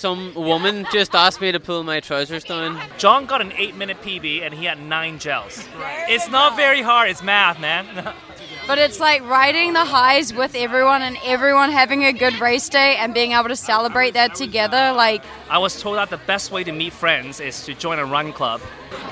[0.00, 2.80] some woman just asked me to pull my trousers down.
[2.96, 5.62] John got an eight minute PB and he had nine gels.
[6.08, 8.14] It's not very hard, it's math, man.
[8.66, 12.94] But it's like riding the highs with everyone and everyone having a good race day
[12.96, 14.92] and being able to celebrate that together.
[14.92, 18.04] Like, I was told that the best way to meet friends is to join a
[18.04, 18.60] run club.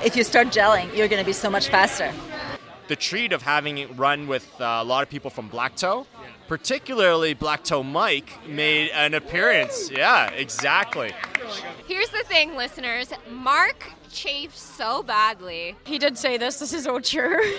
[0.04, 2.12] If you start gelling, you're going to be so much faster.
[2.88, 6.06] The treat of having it run with uh, a lot of people from Black Toe,
[6.46, 9.90] particularly Black Toe Mike, made an appearance.
[9.90, 11.12] Yeah, exactly.
[11.86, 13.12] Here's the thing, listeners.
[13.30, 15.76] Mark chafed so badly.
[15.84, 17.38] he did say this, this is all true.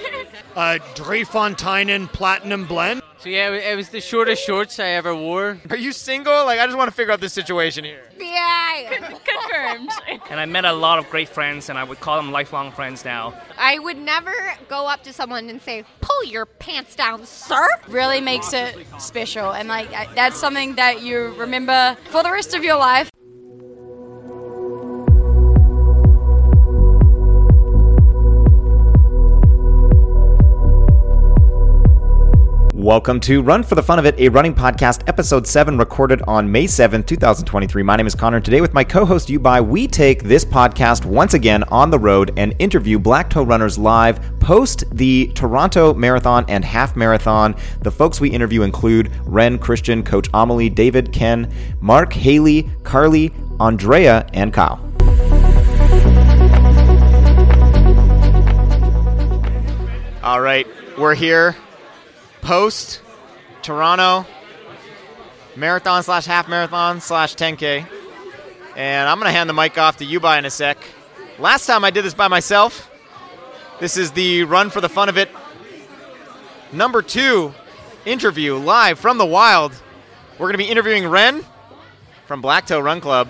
[0.56, 3.02] Uh, Driefonteinen Platinum Blend.
[3.20, 5.60] So yeah, it was- the shortest shorts I ever wore.
[5.70, 6.46] Are you single?
[6.46, 8.04] Like, I just want to figure out this situation here.
[8.20, 8.90] Yeah.
[9.26, 9.90] Confirmed.
[10.30, 13.04] And I met a lot of great friends and I would call them lifelong friends
[13.04, 13.34] now.
[13.58, 14.34] I would never
[14.68, 17.68] go up to someone and say, pull your pants down, sir.
[17.88, 19.52] really makes it special.
[19.52, 23.10] And like, that's something that you remember for the rest of your life.
[32.90, 36.52] Welcome to Run for the Fun of It, a running podcast, episode 7, recorded on
[36.52, 37.84] May 7th, 2023.
[37.84, 38.40] My name is Conor.
[38.40, 42.34] Today, with my co host, YüBaí, we take this podcast once again on the road
[42.36, 47.56] and interview Black Toe Runners live post the Toronto Marathon and Half Marathon.
[47.82, 54.28] The folks we interview include Ren, Kristian, Coach Amelie, David, Ken, Mark, Hayley, Carley, Andrea,
[54.34, 54.80] and Kyle.
[60.24, 60.66] All right,
[60.98, 61.56] we're here
[62.42, 63.02] post
[63.62, 64.26] Toronto
[65.56, 67.86] marathon slash half marathon slash 10K.
[68.76, 70.78] And I'm going to hand the mic off to YüBaí in a sec.
[71.38, 72.90] Last time I did this by myself.
[73.80, 75.30] This is the Run for the Fun of It
[76.72, 77.54] number two
[78.06, 79.74] interview live from the wild.
[80.34, 81.44] We're going to be interviewing Ren
[82.26, 83.30] from Black Toe Run Club.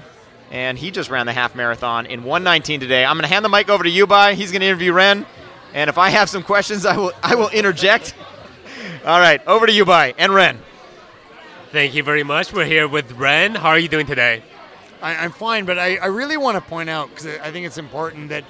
[0.52, 3.06] And he just ran the half marathon in 119 today.
[3.06, 4.34] I'm going to hand the mic over to YüBaí.
[4.34, 5.26] He's going to interview Ren.
[5.74, 8.16] And if I have some questions, I will I will interject.
[9.10, 10.60] All right, over to you, Bai and Ren.
[11.72, 12.54] Thank you very much.
[12.54, 13.56] We're here with Ren.
[13.56, 14.44] How are you doing today?
[15.02, 17.80] I, I'm fine, but I, I really want to point out because I think it's
[17.80, 18.44] important that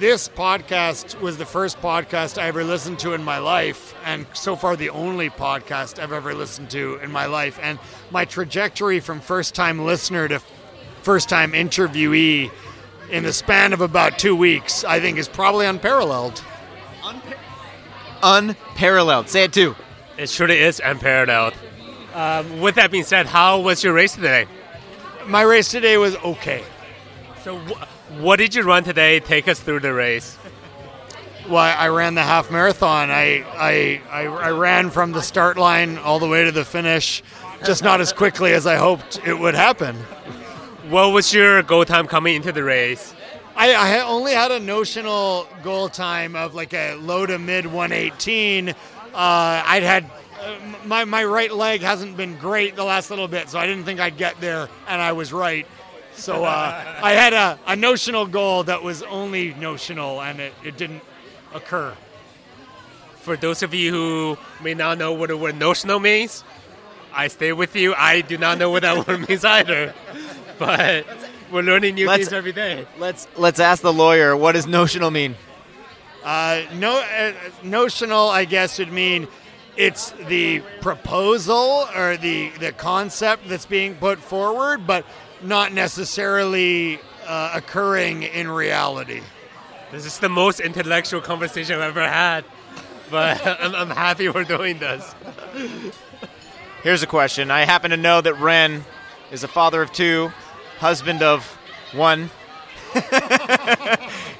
[0.00, 4.56] this podcast was the first podcast I ever listened to in my life, and so
[4.56, 7.60] far the only podcast I've ever listened to in my life.
[7.62, 7.78] And
[8.10, 10.40] my trajectory from first time listener to
[11.02, 12.50] first time interviewee
[13.12, 16.42] in the span of about two weeks, I think, is probably unparalleled.
[18.22, 19.28] Unparalleled.
[19.28, 19.76] Say it too.
[20.16, 21.54] It surely is unparalleled.
[22.14, 24.46] Um, with that being said, how was your race today?
[25.26, 26.64] My race today was okay.
[27.44, 29.20] So, wh- what did you run today?
[29.20, 30.36] Take us through the race.
[31.48, 33.10] Well, I ran the half marathon.
[33.10, 37.22] I, I, I, I ran from the start line all the way to the finish,
[37.64, 39.96] just not as quickly as I hoped it would happen.
[40.90, 43.14] What was your goal time coming into the race?
[43.58, 48.68] I, I only had a notional goal time of like a low to mid 118.
[48.68, 48.74] Uh,
[49.12, 50.08] I'd had
[50.40, 50.54] uh,
[50.86, 53.98] my my right leg hasn't been great the last little bit, so I didn't think
[53.98, 55.66] I'd get there, and I was right.
[56.14, 60.76] So uh, I had a, a notional goal that was only notional, and it, it
[60.76, 61.02] didn't
[61.52, 61.96] occur.
[63.16, 66.44] For those of you who may not know what the word notional means,
[67.12, 67.92] I stay with you.
[67.94, 69.94] I do not know what that word means either.
[70.60, 71.06] But
[71.50, 72.86] we're learning new Let's- things every day.
[72.98, 74.36] Let's let's ask the lawyer.
[74.36, 75.36] What does notional mean?
[76.24, 77.32] Uh, no, uh,
[77.62, 79.28] notional, I guess, would mean
[79.76, 85.04] it's the proposal or the the concept that's being put forward, but
[85.42, 89.22] not necessarily uh, occurring in reality.
[89.92, 92.44] This is the most intellectual conversation I've ever had.
[93.10, 95.14] But I'm, I'm happy we're doing this.
[96.82, 97.50] Here's a question.
[97.50, 98.84] I happen to know that Ren
[99.30, 100.32] is a father of two,
[100.78, 101.44] husband of
[101.92, 102.30] one,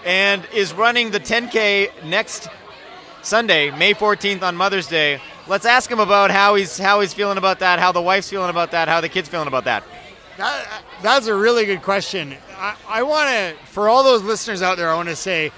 [0.04, 2.48] and is running the 10K next
[3.22, 5.20] Sunday, May 14th on Mother's Day.
[5.46, 8.50] Let's ask him about how he's how he's feeling about that, how the wife's feeling
[8.50, 9.84] about that, how the kids feeling about that.
[10.36, 12.36] That, that's a really good question.
[12.56, 15.50] I, I want to, for all those listeners out there, I want to say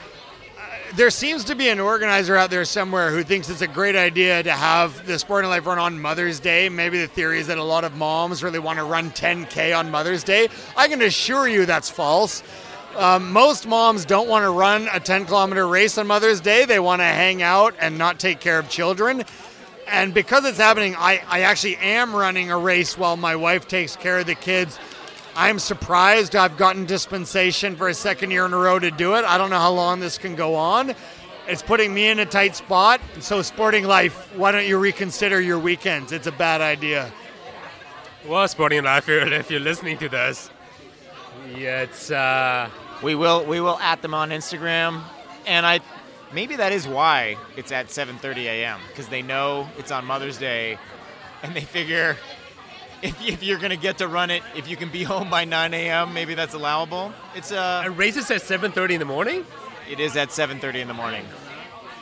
[0.95, 4.43] there seems to be an organizer out there somewhere who thinks it's a great idea
[4.43, 6.69] to have the Sporting Life run on Mother's Day.
[6.69, 9.91] Maybe the theory is that a lot of moms really want to run 10K on
[9.91, 10.49] Mother's Day.
[10.77, 12.43] I can assure you that's false.
[12.97, 16.65] Um, most moms don't want to run a 10 kilometer race on Mother's Day.
[16.65, 19.23] They want to hang out and not take care of children.
[19.87, 23.95] And because it's happening, I, I actually am running a race while my wife takes
[23.95, 24.79] care of the kids.
[25.37, 29.25] I'm surprised I've gotten dispensation for a second year in a row to do it.
[29.25, 30.95] I don't know how long this can go on.
[31.47, 33.01] It's putting me in a tight spot.
[33.21, 36.13] So, Sporting Life, why don't you reconsider your weekends?
[36.13, 37.11] It's a bad idea.
[38.27, 40.51] Well, Sporting Life, if you're listening to this,
[41.57, 42.69] Yeah, it's uh,
[43.03, 45.03] We will we will at them on Instagram,
[45.47, 45.81] and I
[46.33, 48.79] maybe that is why it's at 7:30 a.m.
[48.89, 50.79] because they know it's on Mother's Day,
[51.43, 52.17] and they figure
[53.03, 55.75] if, if you're gonna get to run it, if you can be home by 9
[55.75, 57.13] a.m., maybe that's allowable.
[57.35, 59.45] It's uh, a race at 7:30 in the morning.
[59.91, 61.25] it is at 7:30 in the morning.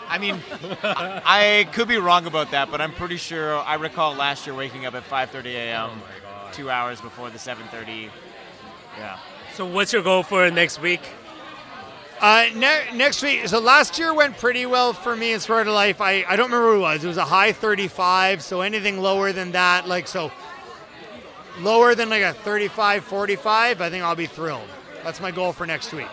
[0.09, 0.41] I mean,
[0.83, 4.57] I, I could be wrong about that, but I'm pretty sure I recall last year
[4.57, 5.91] waking up at 5:30 a.m.
[6.53, 8.11] two hours before the 7:30.
[8.97, 9.19] Yeah.
[9.55, 11.01] So what's your goal for next week?
[12.21, 16.01] Uh, ne- next week, so last year went pretty well for me in Sporting Life.
[16.01, 17.05] I, I don't remember what it was.
[17.05, 20.33] It was a high 35, so anything lower than that, like, so
[21.61, 24.69] lower than like a 35, 45, I think I'll be thrilled.
[25.05, 26.09] That's my goal for next week.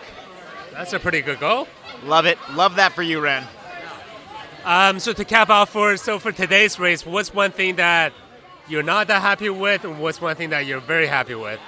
[0.72, 1.68] That's a pretty good goal.
[2.04, 2.38] Love it.
[2.52, 3.44] Love that for you, Ren.
[4.64, 8.12] Um, so to cap off for so for today's race, what's one thing that
[8.68, 11.60] you're not that happy with, and what's one thing that you're very happy with?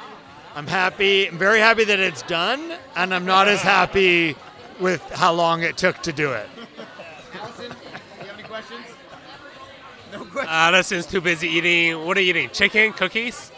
[0.55, 1.29] I'm happy.
[1.29, 4.37] I'm very happy that it's done, and I'm not as happy
[4.81, 6.49] with how long it took to do it.
[7.35, 7.77] Allison, do
[8.21, 8.85] you have any questions?
[10.13, 10.49] No questions.
[10.49, 12.05] Allison's too busy eating.
[12.05, 12.51] What are you eating?
[12.51, 13.53] Chicken, cookies?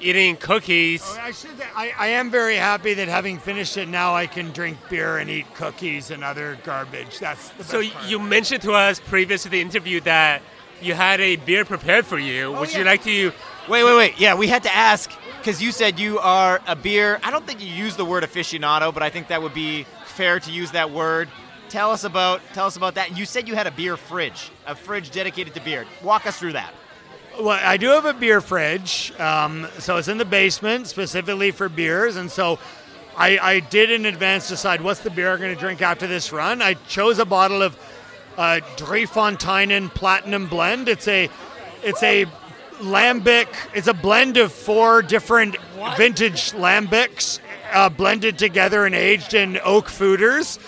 [0.00, 1.02] Eating cookies.
[1.04, 4.52] Oh, I, should, I, I am very happy that having finished it now, I can
[4.52, 7.18] drink beer and eat cookies and other garbage.
[7.18, 10.42] That's the So best you mentioned to us previous to the interview that
[10.80, 12.44] you had a beer prepared for you.
[12.44, 12.78] Oh, would yeah.
[12.78, 13.32] you like to?
[13.68, 14.20] Wait, wait, wait.
[14.20, 17.18] Yeah, we had to ask because you said you are a beer.
[17.22, 20.40] I don't think you use the word aficionado, but I think that would be fair
[20.40, 21.28] to use that word.
[21.68, 23.16] Tell us about tell us about that.
[23.16, 25.84] You said you had a beer fridge, a fridge dedicated to beer.
[26.02, 26.72] Walk us through that.
[27.38, 31.68] Well, I do have a beer fridge, um, so it's in the basement specifically for
[31.68, 32.58] beers, and so
[33.16, 36.32] I, I did in advance decide what's the beer I'm going to drink after this
[36.32, 36.60] run.
[36.60, 37.78] I chose a bottle of
[38.36, 40.88] uh, Driefonteinen Platinum Blend.
[40.88, 41.30] It's a
[41.84, 42.26] it's a
[42.80, 43.46] lambic.
[43.72, 45.58] It's a blend of four different
[45.96, 47.38] vintage lambics
[47.72, 50.58] uh, blended together and aged in oak foeders,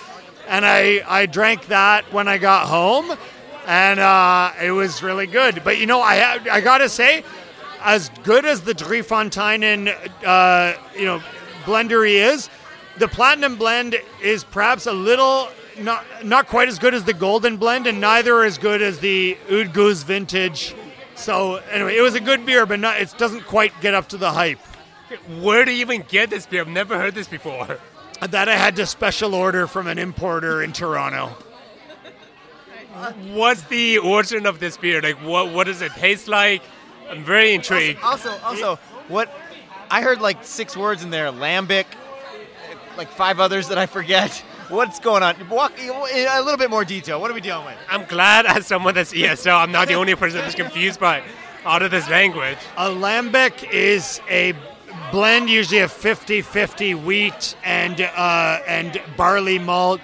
[0.47, 3.19] and I I drank that when I got home
[3.71, 5.63] and uh, it was really good.
[5.63, 7.23] But you know, I I gotta say,
[7.81, 9.95] as good as the Driefonteinen,
[10.27, 11.23] uh, you know,
[11.63, 12.51] blendery is,
[12.99, 17.59] the Platinum blend is perhaps a little not not quite as good as the Golden
[17.59, 20.75] blend, and neither as good as the Oude Geuze Vintage.
[21.15, 24.17] So anyway, it was a good beer, but not, it doesn't quite get up to
[24.17, 24.59] the hype.
[25.41, 26.63] Where do you even get this beer?
[26.63, 27.79] I've never heard this before.
[28.27, 31.37] That I had to special order from an importer in Toronto.
[33.33, 35.01] What's the origin of this beer?
[35.01, 36.63] Like, what what does it taste like?
[37.11, 38.01] I'm very intrigued.
[38.03, 38.77] Also, also,
[39.09, 39.33] what
[39.91, 41.87] I heard like six words in there: lambic,
[42.97, 44.45] like five others that I forget.
[44.71, 45.35] What's going on?
[45.49, 47.21] Walk in a little bit more detail.
[47.21, 47.77] What are we dealing with?
[47.89, 51.25] I'm glad as someone that's ESL, I'm not the only person that's confused by
[51.65, 52.57] out of this language.
[52.77, 54.55] A lambic is a
[55.11, 60.01] blend, usually of 50-50 wheat and uh, and barley malt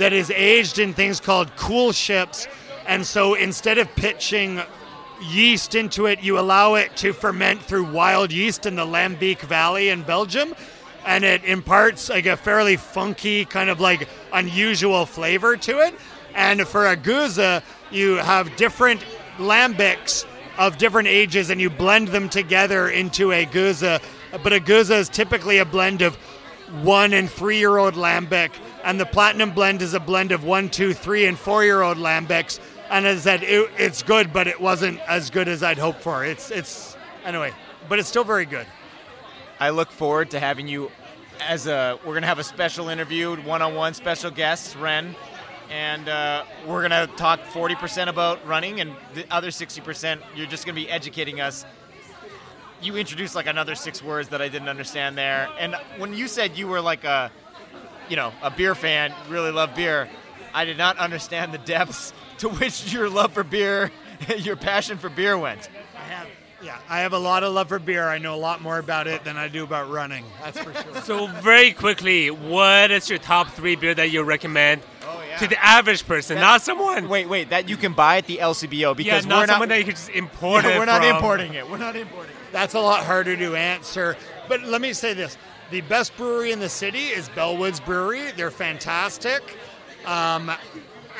[0.00, 2.48] that is aged in things called coolships.
[2.86, 4.62] And so instead of pitching
[5.20, 9.90] yeast into it, you allow it to ferment through wild yeast in the Lambic Valley
[9.90, 10.54] in Belgium.
[11.04, 15.94] And it imparts like a fairly funky, kind of like unusual flavor to it.
[16.34, 19.04] And for a gueuze, you have different
[19.36, 20.24] lambics
[20.56, 24.00] of different ages and you blend them together into a gueuze.
[24.42, 26.16] But a gueuze is typically a blend of
[26.82, 28.50] one and three year old lambic,
[28.84, 31.98] and the platinum blend is a blend of one, two, three, and four year old
[31.98, 32.60] lambics.
[32.90, 36.02] And as I said, it, it's good, but it wasn't as good as I'd hoped
[36.02, 36.24] for.
[36.24, 37.52] It's it's anyway,
[37.88, 38.66] but it's still very good.
[39.60, 40.90] I look forward to having you
[41.40, 41.98] as a.
[42.04, 45.14] We're gonna have a special interview, one-on-one special guest, Ren,
[45.70, 50.74] and uh, we're gonna talk 40% about running, and the other 60% you're just gonna
[50.74, 51.64] be educating us.
[52.82, 56.56] You introduced like another six words that I didn't understand there, and when you said
[56.56, 57.30] you were like a,
[58.08, 60.08] you know, a beer fan, really love beer,
[60.54, 63.90] I did not understand the depths to which your love for beer,
[64.38, 65.68] your passion for beer went.
[65.94, 66.26] I have,
[66.62, 68.08] yeah, I have a lot of love for beer.
[68.08, 70.24] I know a lot more about it than I do about running.
[70.42, 71.02] That's for sure.
[71.02, 75.62] So very quickly, what is your top three beer that you recommend oh, to the
[75.62, 77.10] average person, not someone?
[77.10, 79.48] Wait, wait, that you can buy at the LCBO yeah, because not we're not.
[79.52, 81.16] someone that you could just import Yeah, it we're not from.
[81.16, 81.70] importing it.
[81.70, 82.36] We're not importing it.
[82.52, 84.16] That's a lot harder to answer.
[84.48, 85.36] But let me say this:
[85.70, 88.32] the best brewery in the city is Bellwoods Brewery.
[88.32, 89.56] They're fantastic.
[90.04, 90.50] Um,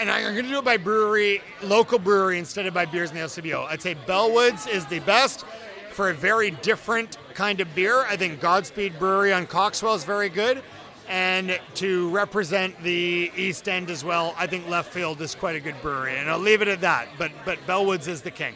[0.00, 3.16] and I'm going to do it by brewery, local brewery, instead of by beers in
[3.16, 3.66] the LCBO.
[3.66, 5.44] I'd say Bellwoods is the best
[5.92, 8.00] for a very different kind of beer.
[8.06, 10.62] I think Godspeed Brewery on Coxwell is very good.
[11.08, 15.60] And to represent the East End as well, I think Left Field is quite a
[15.60, 16.16] good brewery.
[16.16, 17.08] And I'll leave it at that.
[17.18, 18.54] But but Bellwoods is the king.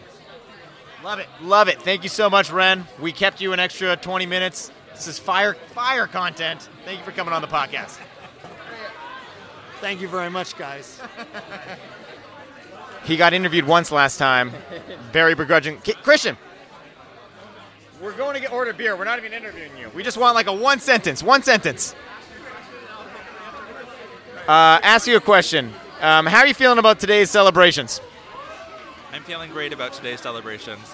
[1.05, 1.29] Love it.
[1.43, 1.83] Love it.
[1.83, 2.87] Thank you so much, Ren.
[2.99, 4.73] We kept you an extra 20 minutes.
[4.95, 6.67] This is fire fire content.
[6.87, 7.99] Thank you for coming on the podcast.
[9.83, 11.01] Thank you very much, guys.
[13.05, 14.51] He got interviewed once last time.
[15.13, 15.77] Very begrudging.
[15.77, 16.39] Kristian,
[18.01, 18.97] we're going to get order beer.
[18.97, 19.91] We're not even interviewing you.
[19.95, 21.23] We just want like a one sentence.
[21.23, 21.95] One sentence.
[24.49, 25.71] Uh, ask you a question.
[26.01, 28.01] Um, how are you feeling about today's celebrations?
[29.15, 30.93] I'm feeling great about today's celebrations.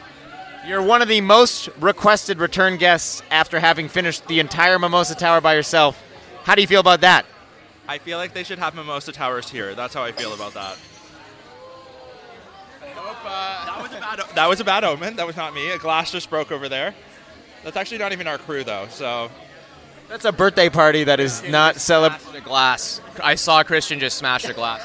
[0.67, 5.41] You're one of the most requested return guests after having finished the entire Mimosa Tower
[5.41, 5.99] by yourself.
[6.43, 7.25] How do you feel about that?
[7.89, 9.75] I feel like they should have Mimosa Towers here.
[9.75, 10.77] That's how I feel about that.
[12.83, 15.17] that, was a bad that was a bad omen.
[15.17, 15.71] That was not me.
[15.71, 16.95] A glass just broke over there.
[17.65, 18.87] That's actually not even our crew, though.
[18.91, 19.31] So
[20.11, 22.35] That's a birthday party that is not celebrated.
[22.35, 23.01] The glass.
[23.23, 24.83] I saw Kristian just smash the glass.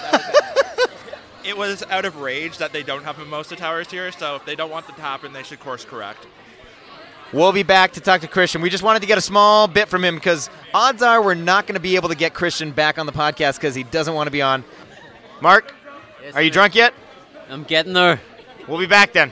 [1.45, 4.11] It was out of rage that they don't have Mimosa Towers here.
[4.11, 6.25] So if they don't want that to happen, they should course correct.
[7.33, 8.61] We'll be back to talk to Kristian.
[8.61, 11.67] We just wanted to get a small bit from him because odds are we're not
[11.67, 14.27] going to be able to get Kristian back on the podcast because he doesn't want
[14.27, 14.63] to be on.
[15.41, 15.75] Mark,
[16.33, 16.93] are you drunk yet?
[17.49, 18.21] I'm getting there.
[18.67, 19.31] We'll be back then.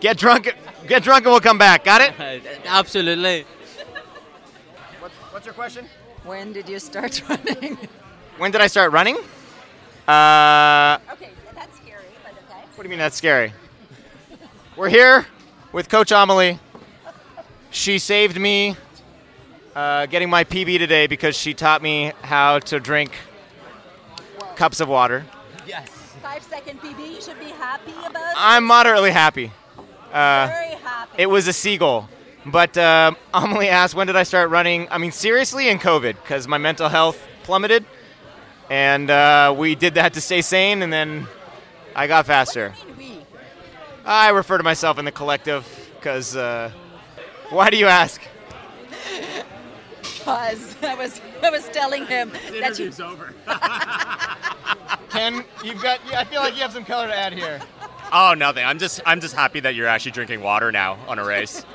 [0.00, 0.54] Get drunk.
[0.86, 1.84] Get drunk and we'll come back.
[1.84, 2.42] Got it?
[2.66, 3.44] Absolutely.
[5.30, 5.86] What's your question?
[6.24, 7.78] When did you start running?
[8.38, 9.16] When did I start running?
[10.08, 12.60] Uh, okay, that's scary, but okay.
[12.74, 13.52] what do you mean that's scary?
[14.76, 15.26] We're here
[15.72, 16.58] with Coach Amelie.
[17.70, 18.76] She saved me
[19.74, 23.12] uh, getting my PB today because she taught me how to drink
[24.56, 25.24] cups of water.
[25.66, 25.88] Yes.
[26.20, 27.14] Five second PB.
[27.14, 28.34] You should be happy about.
[28.36, 29.52] I'm moderately happy.
[30.12, 31.22] Uh, Very happy.
[31.22, 32.08] It was a seagull.
[32.44, 34.88] But uh, Amelie asked, when did I start running?
[34.90, 37.84] I mean, seriously, in COVID, because my mental health plummeted.
[38.72, 41.26] And uh, we did that to stay sane, and then
[41.94, 42.72] I got faster.
[44.02, 46.34] I refer to myself in the collective, because.
[46.34, 46.72] Uh,
[47.50, 48.20] why do you ask?
[50.02, 52.92] Because I was, I was telling him that you.
[53.04, 53.34] over.
[55.10, 55.98] Ken, you've got.
[56.14, 57.60] I feel like you have some color to add here.
[58.12, 58.64] Oh, nothing.
[58.64, 61.66] I'm just I'm just happy that you're actually drinking water now on a race.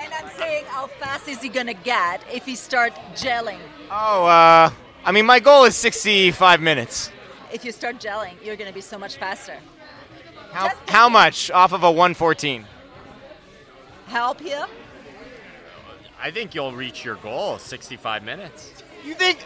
[0.00, 3.60] And I'm saying, how fast is he gonna get if he start gelling?
[3.90, 4.70] Oh, uh,
[5.04, 7.10] I mean, my goal is 65 minutes.
[7.52, 9.56] If you start gelling, you're gonna be so much faster.
[10.52, 12.64] How, how much off of a 114?
[14.06, 14.64] Help you?
[16.22, 18.72] I think you'll reach your goal, 65 minutes.
[19.04, 19.38] You think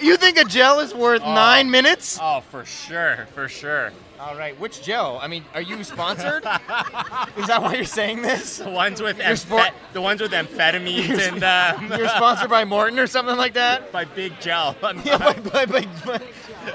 [0.00, 1.32] you think a gel is worth Oh.
[1.34, 2.18] nine minutes?
[2.20, 3.92] Oh, for sure, for sure.
[4.20, 5.18] All right, which gel?
[5.22, 6.42] I mean, are you sponsored?
[7.36, 8.58] is that why you're saying this?
[8.58, 12.64] The ones with You're amphet- sport- the ones with amphetamines and um, You're sponsored by
[12.64, 13.92] Maurten or something like that?
[13.92, 14.76] by Big Gel.
[15.04, 16.20] Yeah, by, by, by, by-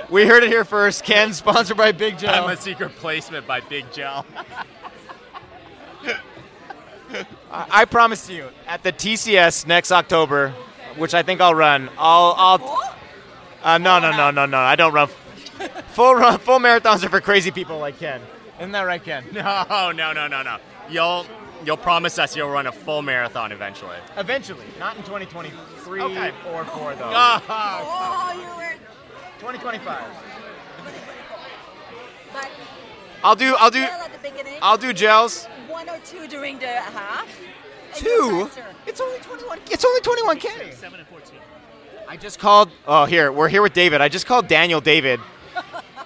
[0.09, 1.03] we heard it here first.
[1.03, 2.45] Ken, sponsored by Big Gel.
[2.45, 4.25] I'm a secret placement by Big Gel.
[7.51, 10.49] I, I promise you, at the TCS next October,
[10.97, 12.93] which I think I'll run, I'll, I'll.
[13.61, 14.57] Uh, no, no, no, no, no.
[14.57, 15.09] I don't run.
[15.93, 18.21] Full run, full marathons are for crazy people like Ken.
[18.59, 19.23] Isn't that right, Ken?
[19.33, 20.57] No, no, no, no, no.
[20.89, 21.25] You'll
[21.65, 23.95] you'll promise us you'll run a full marathon eventually.
[24.17, 26.31] Eventually, not in 2023 Okay.
[26.53, 27.11] or four though.
[27.49, 28.73] Oh, you were.
[29.39, 30.03] 2025.
[32.33, 32.49] But
[33.23, 33.55] I'll do.
[33.59, 33.85] I'll do.
[33.85, 34.59] gel at the beginning.
[34.61, 35.45] I'll do gels.
[35.67, 37.27] One or two during the half.
[37.95, 38.49] Two?
[38.87, 39.59] It's only 21.
[39.69, 40.73] It's only 21k.
[40.73, 41.39] Seven and fourteen.
[42.07, 42.69] I just called.
[42.87, 44.01] Oh, here we're here with David.
[44.01, 45.19] I just called Daniel David,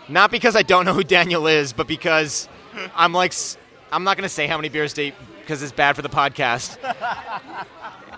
[0.09, 2.47] not because I don't know who Daniel is, but because
[2.95, 3.57] I'm like s-
[3.91, 6.77] I'm not gonna say how many beers Dave because it's bad for the podcast.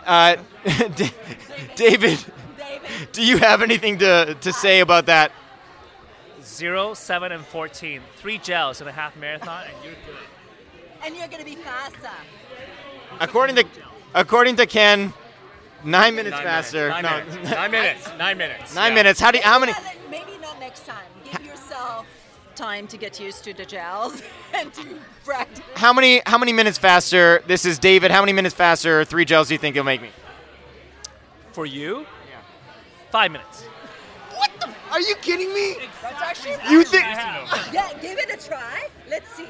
[0.06, 0.38] Uh,
[0.96, 1.12] D-
[1.76, 2.18] David,
[3.12, 5.32] do you have anything to to say about that?
[6.42, 8.02] Zero, seven, and fourteen.
[8.16, 11.06] Three gels in a half marathon, and you're good.
[11.06, 12.10] And you're gonna be faster.
[13.20, 13.66] According to
[14.16, 15.14] according to Ken,
[15.84, 16.88] nine minutes Nine faster.
[16.90, 17.04] Minutes.
[17.04, 17.12] No.
[17.12, 17.52] Nine, minutes.
[17.52, 18.18] Nine minutes.
[18.18, 18.76] Nine minutes.
[18.76, 18.96] Nine Yeah.
[18.96, 19.20] minutes.
[19.20, 19.74] How do you, how many?
[20.10, 21.06] Maybe not next time.
[22.60, 24.22] Give yourself time to get used to the gels
[24.54, 24.84] and to
[25.24, 25.64] practice.
[25.76, 27.42] How many how many minutes faster?
[27.48, 28.12] This is David.
[28.12, 29.06] How many minutes faster?
[29.06, 30.10] Three gels do you think you'll make me?
[31.54, 32.02] For you?
[32.02, 32.42] Yeah.
[33.12, 33.64] Five minutes.
[34.36, 34.68] What the?
[34.92, 35.76] Are you kidding me?
[36.02, 37.04] That's actually You think?
[37.74, 38.88] Yeah, give it a try.
[39.10, 39.48] Let's see.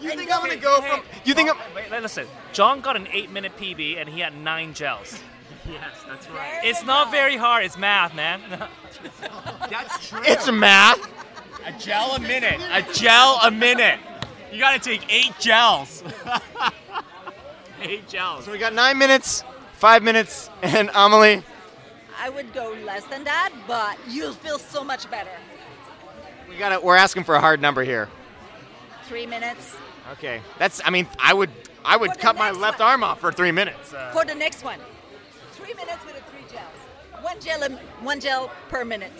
[0.00, 1.02] You think I'm gonna go from?
[1.24, 1.74] You think oh, I'm?
[1.74, 2.26] Wait, wait, listen.
[2.52, 5.18] John got an eight-minute PB, and he had nine gels.
[5.68, 6.60] Yes, that's right.
[6.64, 7.64] It's not very hard.
[7.64, 8.40] It's math, man.
[9.68, 10.20] That's true.
[10.24, 10.98] It's math.
[11.70, 12.60] A gel a minute.
[12.72, 14.00] A gel a minute.
[14.52, 16.02] You got to take eight gels.
[17.82, 18.44] eight gels.
[18.44, 21.42] So we got nine minutes, five minutes, and Amelie.
[22.18, 25.30] I would go less than that, but you'll feel so much better.
[26.48, 26.70] We got.
[26.70, 28.08] to We're asking for a hard number here.
[29.04, 29.76] Three minutes.
[30.12, 30.80] Okay, that's.
[30.84, 31.50] I mean, I would.
[31.84, 33.94] I would cut my left arm off for three minutes.
[33.94, 34.78] Uh, For the next one,
[35.52, 37.22] three minutes with the three gels.
[37.22, 37.68] One gel,
[38.02, 39.12] one gel per minute.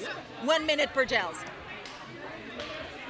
[0.44, 1.36] One minute per gels.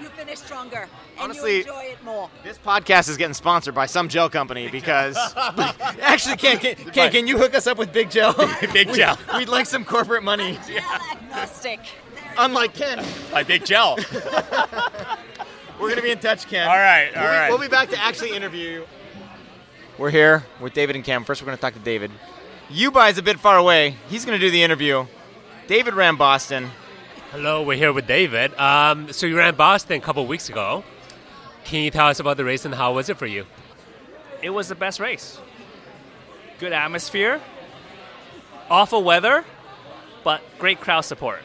[0.00, 2.30] You finish stronger, and Honestly, you enjoy it more.
[2.42, 5.16] this podcast is getting sponsored by some gel company because
[6.00, 8.35] actually, can can, can can you hook us up with Big Gel?
[8.73, 9.19] Big Gel.
[9.37, 10.59] We'd like some corporate money.
[11.12, 11.80] Agnostic.
[12.38, 13.04] Unlike Ken.
[13.30, 13.99] By Big Gel.
[15.78, 16.66] We're gonna be in touch, Ken.
[16.66, 17.49] All right, all we'll be, right.
[17.50, 18.87] We'll be back to actually interview you.
[19.99, 21.25] We're here with David and Cam.
[21.25, 22.11] First, we're gonna talk to David.
[22.71, 23.97] YüBaí is a bit far away.
[24.09, 25.07] He's gonna do the interview.
[25.66, 26.71] David ran Boston.
[27.30, 28.52] Hello, we're here with David.
[28.58, 30.82] Um, so you ran Boston a couple weeks ago.
[31.62, 33.46] Can you tell us about the race and how was it for you?
[34.42, 35.38] It was the best race.
[36.58, 37.40] Good atmosphere,
[38.68, 39.44] awful weather,
[40.25, 41.38] but great crowd support.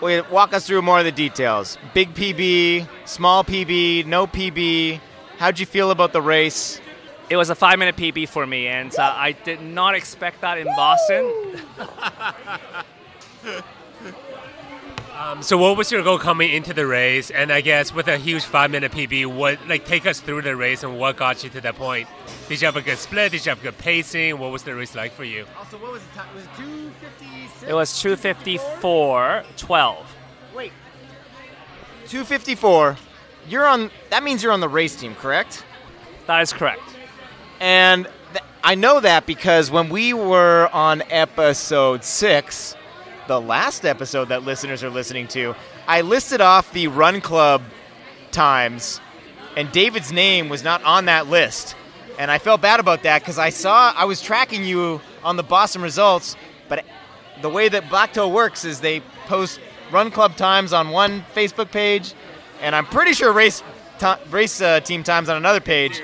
[0.00, 1.78] Wait, walk us through more of the details.
[1.94, 5.00] Big PB, small PB, no PB.
[5.38, 6.80] How'd you feel about the race?
[7.28, 10.58] It was a five minute PB for me, and uh, I did not expect that
[10.58, 11.60] in Boston.
[15.14, 17.30] Um, so what was your goal coming into the race?
[17.30, 20.82] And I guess with a huge five-minute PB, what like take us through the race
[20.82, 22.08] and what got you to that point?
[22.48, 23.30] Did you have a good split?
[23.30, 24.38] Did you have good pacing?
[24.38, 25.46] What was the race like for you?
[25.56, 26.34] Also, what was the time?
[26.34, 27.70] Was it 256?
[27.70, 30.16] It was 254 12.
[30.56, 30.72] Wait.
[32.08, 32.96] 254.
[33.48, 33.90] You're on.
[34.10, 35.64] That means you're on the race team, correct?
[36.26, 36.82] That is correct.
[37.60, 42.74] And th- I know that because when we were on episode six,
[43.26, 45.54] the last episode that listeners are listening to,
[45.86, 47.62] I listed off the run club
[48.30, 49.00] times,
[49.56, 51.76] and David's name was not on that list.
[52.18, 55.42] And I felt bad about that because I saw I was tracking you on the
[55.42, 56.36] Boston results,
[56.68, 56.84] but
[57.42, 59.58] the way that Black Toe works is they post
[59.90, 62.14] run club times on one Facebook page,
[62.60, 63.62] and I'm pretty sure race
[64.30, 66.02] race uh, team times on another page.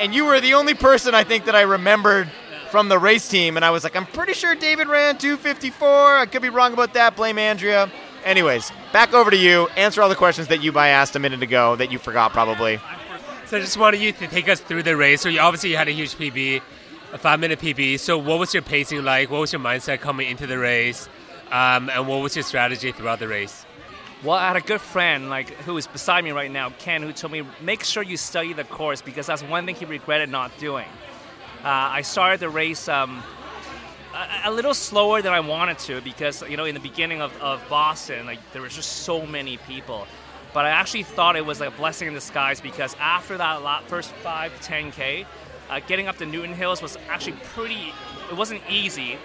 [0.00, 2.30] And you were the only person I think that I remembered
[2.74, 6.16] from the race team, and I was like, I'm pretty sure David ran 254.
[6.16, 7.14] I could be wrong about that.
[7.14, 7.88] Blame Andrea.
[8.24, 9.68] Anyways, back over to you.
[9.76, 12.80] Answer all the questions that YüBaí asked a minute ago that you forgot probably.
[13.46, 15.20] So I just wanted you to take us through the race.
[15.20, 16.62] So you obviously you had a huge PB,
[17.12, 18.00] a five-minute PB.
[18.00, 19.30] So what was your pacing like?
[19.30, 21.08] What was your mindset coming into the race?
[21.52, 23.64] Um, and what was your strategy throughout the race?
[24.24, 27.12] Well, I had a good friend like who is beside me right now, Ken, who
[27.12, 30.50] told me make sure you study the course because that's one thing he regretted not
[30.58, 30.88] doing.
[31.64, 33.22] Uh, I started the race um,
[34.12, 37.32] a, a little slower than I wanted to because you know in the beginning of,
[37.40, 40.06] of Boston, like there was just so many people.
[40.52, 43.88] But I actually thought it was like a blessing in disguise because after that lot,
[43.88, 45.24] first five, 10K,
[45.70, 47.94] uh, getting up the Newton Hills was actually pretty.
[48.30, 49.16] It wasn't easy,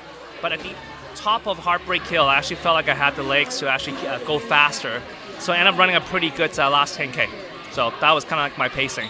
[0.42, 0.74] but at the
[1.16, 4.18] top of Heartbreak Hill, I actually felt like I had the legs to actually uh,
[4.20, 5.02] go faster.
[5.40, 7.28] So I ended up running a pretty good uh, last 10k.
[7.74, 9.10] So that was kind of like my pacing.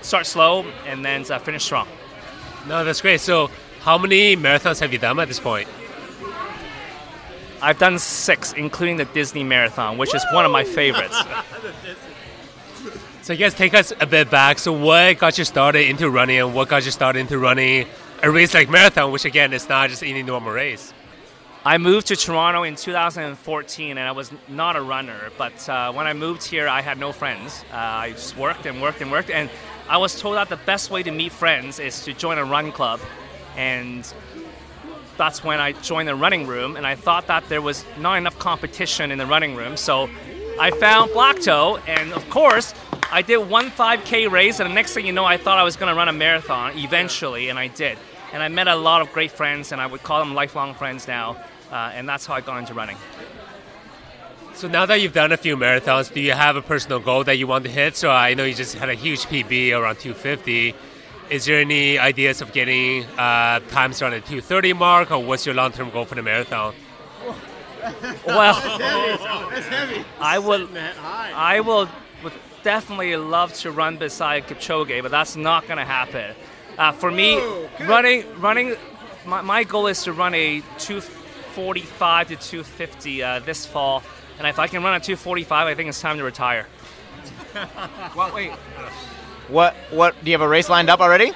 [0.00, 1.88] Start slow and then uh, finish strong.
[2.66, 3.20] No, that's great.
[3.20, 5.68] So how many marathons have you done at this point?
[7.60, 11.16] I've done six, including the Disney Marathon, which is one of my favorites.
[13.22, 14.58] So I guess take us a bit back.
[14.58, 17.86] So what got you started into running and what got you started into running
[18.20, 20.92] a race like marathon, which again is not just any normal race?
[21.64, 25.30] I moved to Toronto in 2014, and I was not a runner.
[25.38, 27.64] But uh, when I moved here, I had no friends.
[27.72, 29.48] Uh, I just worked and worked and worked, and
[29.92, 32.72] I was told that the best way to meet friends is to join a run
[32.72, 32.98] club,
[33.58, 34.10] and
[35.18, 36.76] that's when I joined the running room.
[36.76, 40.08] And I thought that there was not enough competition in the running room, so
[40.58, 42.72] I found Black Toe, and of course,
[43.10, 45.76] I did one 5K race, and the next thing you know, I thought I was
[45.76, 47.98] going to run a marathon eventually, and I did.
[48.32, 51.06] And I met a lot of great friends, and I would call them lifelong friends
[51.06, 51.36] now.
[51.70, 52.96] Uh, and that's how I got into running.
[54.62, 57.36] So now that you've done a few marathons, do you have a personal goal that
[57.36, 57.96] you want to hit?
[57.96, 60.72] So I know you just had a huge PB around 250.
[61.30, 65.56] Is there any ideas of getting uh, times around the 230 mark, or what's your
[65.56, 66.74] long-term goal for the marathon?
[68.24, 68.54] Well,
[70.20, 70.68] I would,
[71.34, 71.88] I will,
[72.22, 76.36] would definitely love to run beside Kipchoge, but that's not going to happen.
[76.78, 77.42] Uh, for me,
[77.80, 78.76] running, running,
[79.26, 84.04] my, my goal is to run a 245 to 250 uh, this fall,
[84.42, 86.66] and if I can run a 245, I think it's time to retire.
[88.16, 88.50] well, wait.
[89.46, 89.76] What?
[89.90, 90.16] What?
[90.24, 91.32] Do you have a race lined up already?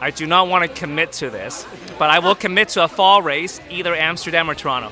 [0.00, 1.64] I do not want to commit to this,
[1.96, 4.90] but I will commit to a fall race, either Amsterdam or Toronto.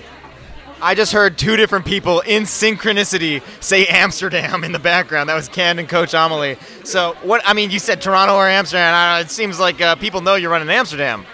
[0.81, 5.29] I just heard two different people in synchronicity say Amsterdam in the background.
[5.29, 6.59] That was Ken and Coach Amelie.
[6.85, 7.43] So what?
[7.45, 8.95] I mean, you said Toronto or Amsterdam.
[8.95, 11.27] I it seems like uh, people know you're running Amsterdam.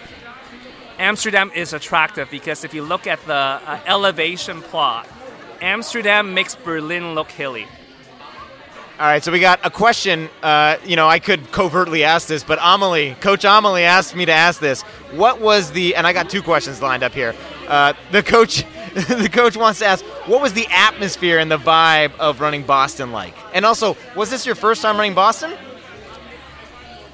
[0.99, 5.07] Amsterdam is attractive because if you look at the uh, elevation plot,
[5.61, 7.67] Amsterdam makes Berlin look hilly.
[8.99, 10.31] All right, so we got a question.
[10.43, 14.33] Uh, you know, I could covertly ask this, but Amelie, Coach Amelie asked me to
[14.33, 14.81] ask this.
[15.13, 15.95] What was the?
[15.95, 17.35] And I got two questions lined up here.
[17.69, 22.17] Uh, the coach, the coach wants to ask, what was the atmosphere and the vibe
[22.17, 23.35] of running Boston like?
[23.53, 25.53] And also, was this your first time running Boston?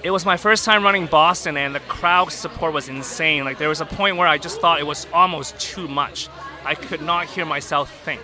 [0.02, 3.44] It was my first time running Boston, and the crowd support was insane.
[3.44, 6.28] Like there was a point where I just thought it was almost too much.
[6.64, 8.22] I could not hear myself think.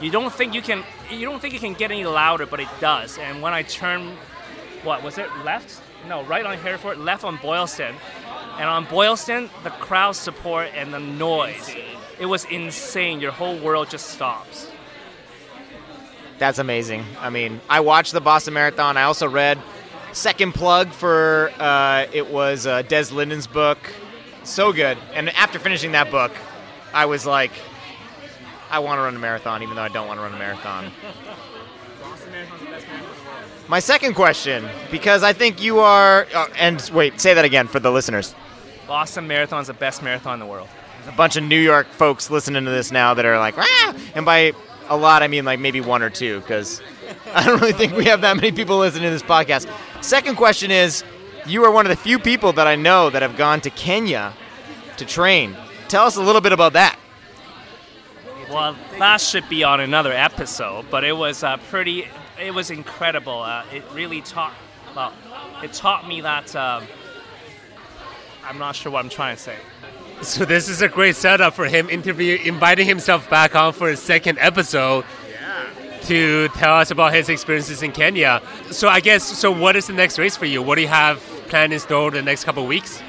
[0.00, 0.84] You don't think you can.
[1.10, 3.16] You don't think it can get any louder, but it does.
[3.16, 4.14] And when I turned,
[4.82, 5.28] what was it?
[5.42, 5.80] Left?
[6.06, 7.94] No, right on Hereford, left on Boylston,
[8.58, 11.74] and on Boylston, the crowd support and the noise.
[12.20, 13.20] It was insane.
[13.20, 14.70] Your whole world just stops.
[16.38, 17.04] That's amazing.
[17.20, 18.98] I mean, I watched the Boston Marathon.
[18.98, 19.58] I also read
[20.16, 23.78] second plug for uh, it was uh, Des Linden's book.
[24.44, 24.96] So good.
[25.12, 26.32] And after finishing that book,
[26.94, 27.52] I was like,
[28.70, 30.90] I want to run a marathon, even though I don't want to run a marathon.
[33.68, 37.80] My second question, because I think you are, uh, and wait, say that again for
[37.80, 38.34] the listeners.
[38.86, 40.68] Boston Marathon is the best marathon in the world.
[41.02, 43.96] There's a bunch of New York folks listening to this now that are like, ah!
[44.14, 44.52] and by
[44.88, 46.80] a lot, I mean like maybe one or two, because
[47.34, 49.68] I don't really think we have that many people listening to this podcast.
[50.06, 51.02] Second question is
[51.46, 54.34] you are one of the few people that I know that have gone to Kenya
[54.98, 55.56] to train.
[55.88, 56.96] Tell us a little bit about that.
[58.48, 62.06] Well, that should be on another episode, but it was uh, pretty.
[62.40, 63.40] It was incredible.
[63.40, 64.54] Uh, it really taught.
[64.94, 65.12] Well,
[65.64, 66.54] it taught me that.
[66.54, 66.84] Um,
[68.44, 69.56] I'm not sure what I'm trying to say.
[70.22, 73.96] So this is a great setup for him interview, inviting himself back on for a
[73.96, 75.04] second episode
[76.06, 78.40] to tell us about his experiences in Kenya.
[78.70, 80.62] So I guess, so what is the next race for you?
[80.62, 83.02] What do you have planned in store the next couple of weeks?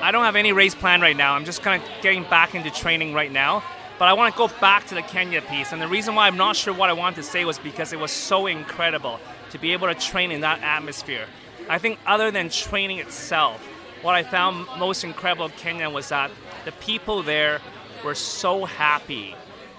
[0.00, 1.34] I don't have any race plan right now.
[1.34, 3.62] I'm just kind of getting back into training right now.
[3.98, 5.72] But I want to go back to the Kenya piece.
[5.72, 8.00] And the reason why I'm not sure what I wanted to say was because it
[8.00, 11.26] was so incredible to be able to train in that atmosphere.
[11.68, 13.64] I think, other than training itself,
[14.00, 16.32] what I found most incredible in Kenya was that
[16.64, 17.60] the people there
[18.04, 19.36] were so happy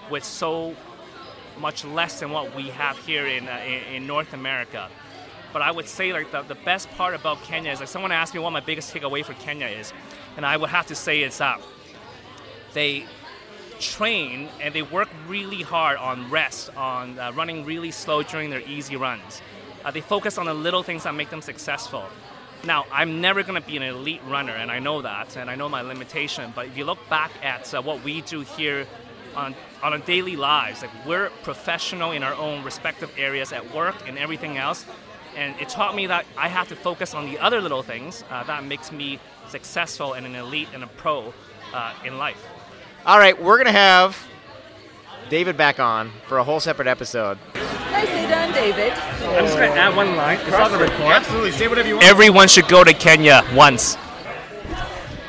[0.08, 0.74] with so
[1.58, 3.60] much less than what we have here in, uh,
[3.92, 4.88] in, North America.
[5.52, 8.34] But I would say like the, the best part about Kenya is like someone asked
[8.34, 9.92] me what my biggest takeaway for Kenya is,
[10.36, 11.60] and I would have to say it's that
[12.72, 13.06] they
[13.80, 18.62] train and they work really hard on rest, on uh, running really slow during their
[18.62, 19.42] easy runs.
[19.84, 22.04] Uh, they focus on the little things that make them successful.
[22.64, 25.54] Now, I'm never going to be an elite runner, and I know that, and I
[25.54, 26.52] know my limitation.
[26.54, 28.86] But if you look back at uh, what we do here
[29.36, 33.94] on on our daily lives, like we're professional in our own respective areas at work
[34.08, 34.86] and everything else,
[35.36, 38.44] and it taught me that I have to focus on the other little things uh,
[38.44, 39.18] that makes me
[39.48, 41.34] successful and an elite and a pro
[41.72, 42.42] uh, in life.
[43.04, 44.16] All right, we're going to have
[45.28, 47.38] David back on for a whole separate episode.
[47.54, 48.92] Nicely done, David.
[48.92, 50.38] I'm just going to add one line.
[50.42, 51.00] It's on the record.
[51.00, 52.06] Absolutely, say whatever you want.
[52.06, 53.96] Everyone should go to Kenya once.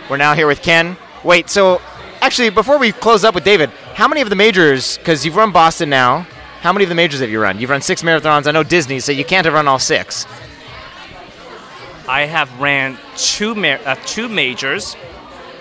[0.10, 0.98] We're now here with Ken.
[1.24, 1.82] Wait, so
[2.26, 5.52] actually, before we close up with David, how many of the majors, because you've run
[5.52, 6.22] Boston now,
[6.62, 7.60] how many of the majors have you run?
[7.60, 8.48] You've run six marathons.
[8.48, 10.26] I know Disney, so you can't have run all six.
[12.08, 14.96] I have ran two ma- uh, two majors,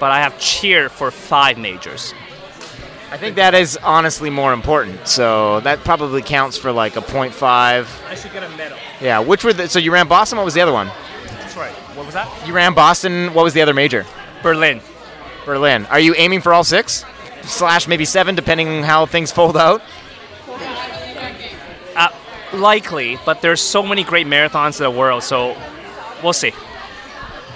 [0.00, 2.14] but I have cheered for five majors.
[3.10, 5.06] I think that is honestly more important.
[5.06, 7.42] So that probably counts for like a 0.5.
[7.42, 8.78] I should get a medal.
[9.02, 10.38] Yeah, which were the, so you ran Boston?
[10.38, 10.86] What was the other one?
[11.26, 11.74] That's right.
[11.94, 12.46] What was that?
[12.46, 13.34] You ran Boston.
[13.34, 14.06] What was the other major?
[14.42, 14.80] Berlin.
[15.44, 15.86] Berlin.
[15.86, 17.04] Are you aiming for all six?
[17.42, 19.82] Slash maybe seven, depending on how things fold out?
[21.94, 22.08] Uh,
[22.54, 25.56] likely, but there's so many great marathons in the world, so
[26.22, 26.52] we'll see.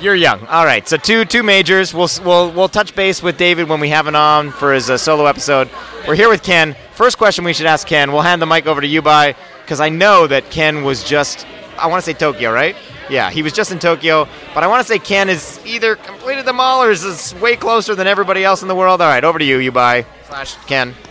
[0.01, 0.47] You're young.
[0.47, 1.93] All right, so two two majors.
[1.93, 4.97] We'll we'll we'll touch base with David when we have him on for his uh,
[4.97, 5.69] solo episode.
[6.07, 6.77] We're here with Ken.
[6.93, 8.13] First question we should ask Ken.
[8.13, 11.47] We'll hand the mic over to YüBaí because I know that Ken was just
[11.79, 12.77] I want to say Tokyo, right?
[13.09, 16.45] Yeah, he was just in Tokyo, but I want to say Ken is either completed
[16.45, 19.01] them all or is way closer than everybody else in the world.
[19.01, 20.95] All right, over to you, YüBaí slash Ken.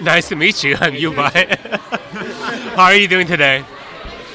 [0.00, 0.76] Nice to meet you.
[0.80, 1.56] I'm YüBaí.
[2.74, 3.60] How are you doing today?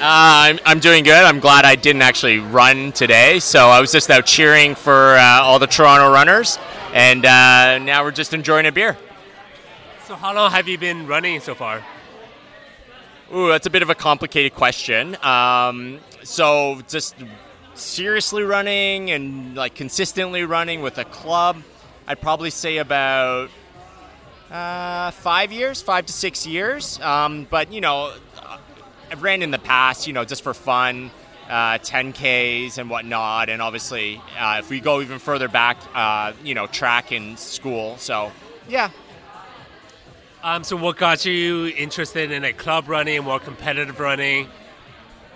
[0.00, 1.12] I'm, I'm doing good.
[1.12, 3.38] I'm glad I didn't actually run today.
[3.40, 6.58] So I was just out cheering for uh, all the Toronto runners,
[6.94, 8.96] and uh, now we're just enjoying a beer.
[10.06, 11.84] So how long have you been running so far?
[13.34, 15.16] Ooh, that's a bit of a complicated question.
[15.22, 17.14] Um, so just
[17.74, 21.58] seriously running and like consistently running with a club,
[22.06, 23.50] I'd probably say about
[24.50, 26.98] uh, five years, five to six years.
[27.00, 28.14] Um, but you know,
[29.10, 31.10] I've ran in the past, you know, just for fun,
[31.48, 33.50] uh, 10Ks and whatnot.
[33.50, 37.96] And obviously, uh, if we go even further back, uh, you know, track in school.
[37.98, 38.32] So,
[38.68, 38.90] yeah.
[40.42, 44.46] Um, so what got you interested in a club running and more competitive running?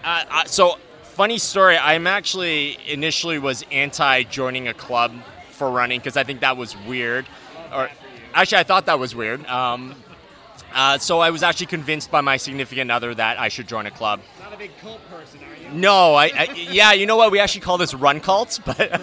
[0.05, 1.77] Uh, uh, so funny story.
[1.77, 5.13] I'm actually initially was anti joining a club
[5.51, 7.27] for running because I think that was weird.
[7.75, 7.91] Or
[8.33, 9.45] actually, I thought that was weird.
[9.47, 9.97] Um,
[10.73, 13.91] uh, so I was actually convinced by my significant other that I should join a
[13.91, 14.21] club.
[14.41, 15.79] Not a big cult person, are you?
[15.79, 17.33] No, I, I yeah, you know what?
[17.33, 18.79] We actually call this run cults, but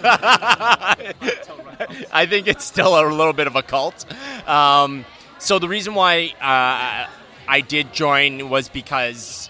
[2.10, 4.06] I think it's still a little bit of a cult.
[4.48, 5.04] Um,
[5.40, 7.10] so the reason why uh,
[7.48, 9.48] I did join was because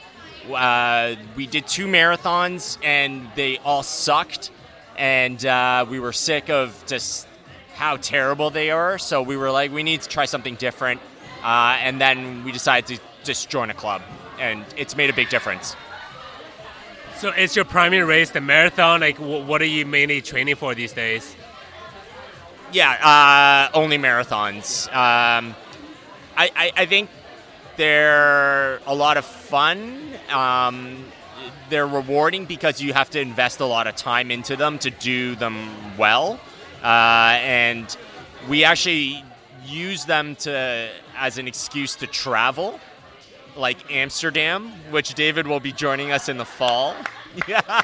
[0.51, 4.51] uh, we did two marathons and they all sucked,
[4.97, 7.27] and uh, we were sick of just
[7.75, 8.99] how terrible they are.
[8.99, 11.01] So we were like, we need to try something different,
[11.43, 14.01] uh, and then we decided to just join a club,
[14.39, 15.77] and it's made a big difference.
[17.17, 19.01] So it's your primary race the marathon?
[19.01, 21.37] Like, wh- what are you mainly training for these days?
[22.73, 22.93] Yeah,
[23.73, 24.89] uh, only marathons.
[24.95, 25.55] Um,
[26.37, 27.11] I, I, I think
[27.77, 30.01] they're a lot of fun.
[30.31, 31.05] Um,
[31.69, 35.35] they're rewarding because you have to invest a lot of time into them to do
[35.37, 36.41] them well.
[36.83, 37.97] Uh, and
[38.49, 39.25] we actually
[39.65, 42.81] use them to as an excuse to travel,
[43.57, 46.95] like Amsterdam, which David will be joining us in the fall.
[47.49, 47.83] Yeah.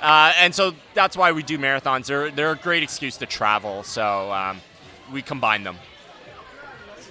[0.00, 2.06] Uh, and so that's why we do marathons.
[2.06, 3.84] They're, they're a great excuse to travel.
[3.84, 4.60] So um,
[5.12, 5.76] we combine them.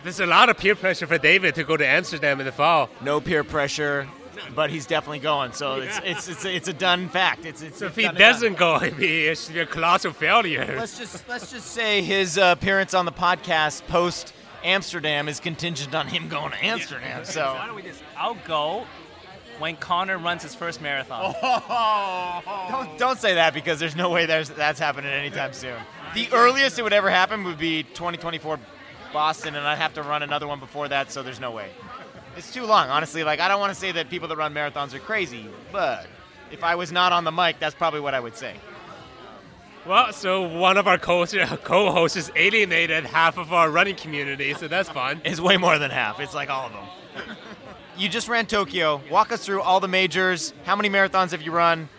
[0.04, 2.90] There's a lot of peer pressure for David to go to Amsterdam in the fall.
[3.02, 4.08] No peer pressure,
[4.56, 5.52] but he's definitely going.
[5.52, 7.46] So it's it's it's, it's a done fact.
[7.46, 8.32] It's, it's So if it's he done and done.
[8.32, 10.76] doesn't go, it'd be it be a colossal failure.
[10.78, 14.34] let's just let's just say his uh, appearance on the podcast post
[14.64, 17.26] Amsterdam is contingent on him going to Amsterdam.
[17.26, 18.02] So So why don't we just?
[18.18, 18.86] I'll go
[19.60, 21.34] when Conor runs his first marathon.
[22.70, 25.76] don't don't say that because there's no way there's that's happening anytime soon.
[26.14, 28.60] The earliest it would ever happen would be 2024
[29.13, 31.12] Boston, and I'd have to run another one before that.
[31.12, 31.69] So there's no way.
[32.38, 33.24] It's too long, honestly.
[33.24, 36.08] Like I don't want to say that people that run marathons are crazy, but
[36.52, 38.56] if I was not on the mic, that's probably what I would say.
[39.86, 44.67] Well, so one of our co- co-hosts has alienated half of our running community, so
[44.67, 45.22] that's fun.
[45.26, 46.19] It's way more than half.
[46.19, 47.38] It's like all of them.
[47.98, 49.02] you just ran Tokyo.
[49.10, 50.54] Walk us through all the majors.
[50.65, 51.89] How many marathons have you run?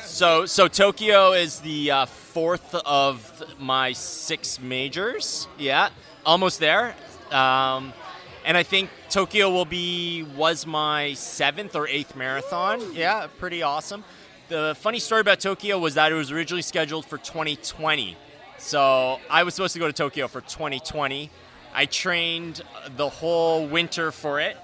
[0.00, 5.48] So, so Tokyo is the uh, fourth of my six majors.
[5.58, 5.90] Yeah,
[6.26, 6.94] almost there.
[7.30, 7.94] Um,
[8.44, 12.94] and I think Tokyo will be was my seventh or eighth marathon.
[12.94, 14.04] Yeah, pretty awesome.
[14.48, 18.16] The funny story about Tokyo was that it was originally scheduled for 2020.
[18.58, 21.30] So I was supposed to go to Tokyo for 2020.
[21.74, 22.62] I trained
[22.96, 24.56] the whole winter for it,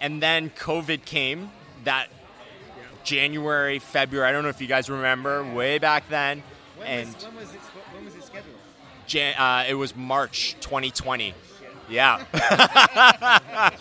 [0.00, 1.50] and then COVID came.
[1.84, 2.08] That
[3.04, 4.28] January, February.
[4.28, 6.42] I don't know if you guys remember, way back then.
[6.84, 7.24] and when was it?
[7.26, 7.52] When was?
[9.12, 11.34] Jan- uh, it was March 2020.
[11.90, 12.24] Yeah.
[12.32, 13.72] that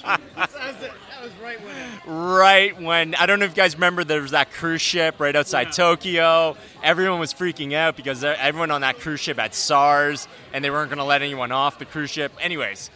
[1.23, 2.01] was right when.
[2.05, 5.33] right when I don't know if you guys remember there was that cruise ship right
[5.33, 6.57] outside Tokyo.
[6.83, 10.89] Everyone was freaking out because everyone on that cruise ship had SARS and they weren't
[10.89, 12.33] going to let anyone off the cruise ship.
[12.41, 12.89] Anyways,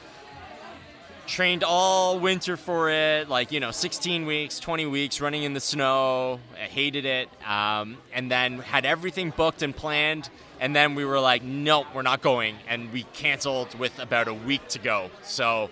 [1.27, 5.61] trained all winter for it, like you know, 16 weeks, 20 weeks, running in the
[5.61, 6.41] snow.
[6.61, 10.29] I hated it, um, and then had everything booked and planned.
[10.65, 14.33] And then we were like, nope, we're not going, and we canceled with about a
[14.33, 15.11] week to go.
[15.21, 15.69] So,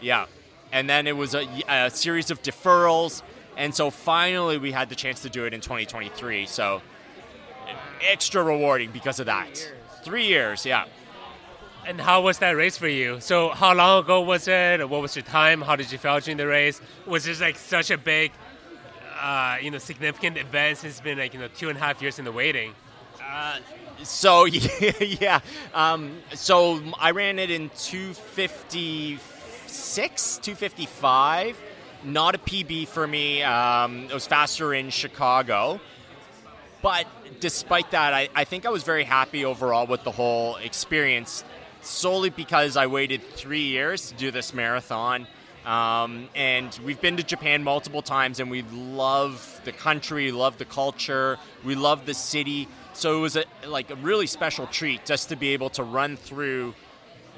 [0.00, 0.26] yeah,
[0.72, 3.22] and then it was a, a series of deferrals,
[3.56, 6.46] and so finally we had the chance to do it in 2023.
[6.46, 6.82] So,
[8.10, 9.72] extra rewarding because of that.
[10.02, 10.86] Three years, yeah.
[11.86, 13.20] And how was that race for you?
[13.20, 14.88] So how long ago was it?
[14.88, 15.60] What was your time?
[15.60, 16.80] How did you feel during the race?
[17.06, 18.32] Was this like such a big,
[19.20, 22.02] uh, you know, significant event since it's been like you know two and a half
[22.02, 22.74] years in the waiting?
[23.22, 23.58] Uh,
[24.02, 25.40] so yeah,
[25.74, 31.58] um, so I ran it in 256, 255.
[32.04, 33.42] Not a PB for me.
[33.42, 35.80] Um, it was faster in Chicago.
[36.82, 37.06] But
[37.38, 41.44] despite that, I, I think I was very happy overall with the whole experience,
[41.80, 45.28] solely because I waited three years to do this marathon.
[45.64, 50.64] Um, and we've been to Japan multiple times, and we love the country, love the
[50.64, 52.66] culture, we love the city.
[52.94, 56.16] So it was a, like a really special treat just to be able to run
[56.16, 56.74] through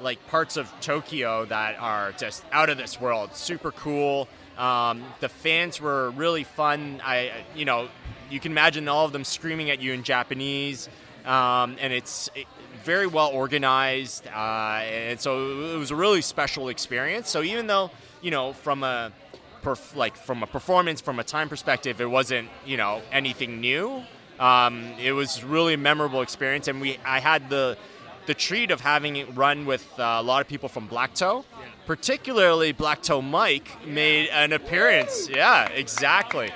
[0.01, 4.27] like parts of Tokyo that are just out of this world, super cool.
[4.57, 7.01] Um, the fans were really fun.
[7.03, 7.89] I, you know,
[8.29, 10.89] you can imagine all of them screaming at you in Japanese,
[11.25, 12.47] um, and it's it,
[12.83, 14.27] very well organized.
[14.27, 17.29] Uh, and so it was a really special experience.
[17.29, 17.91] So even though,
[18.21, 19.11] you know, from a
[19.61, 24.03] perf- like from a performance, from a time perspective, it wasn't you know anything new.
[24.39, 27.77] Um, it was really a memorable experience, and we I had the
[28.25, 31.45] the treat of having it run with uh, a lot of people from Black Toe.
[31.85, 35.29] Particularly, Black Toe Mike made an appearance.
[35.29, 36.49] Yeah, exactly.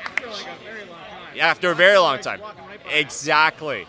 [1.39, 2.41] After a very long time.
[2.91, 3.85] Exactly.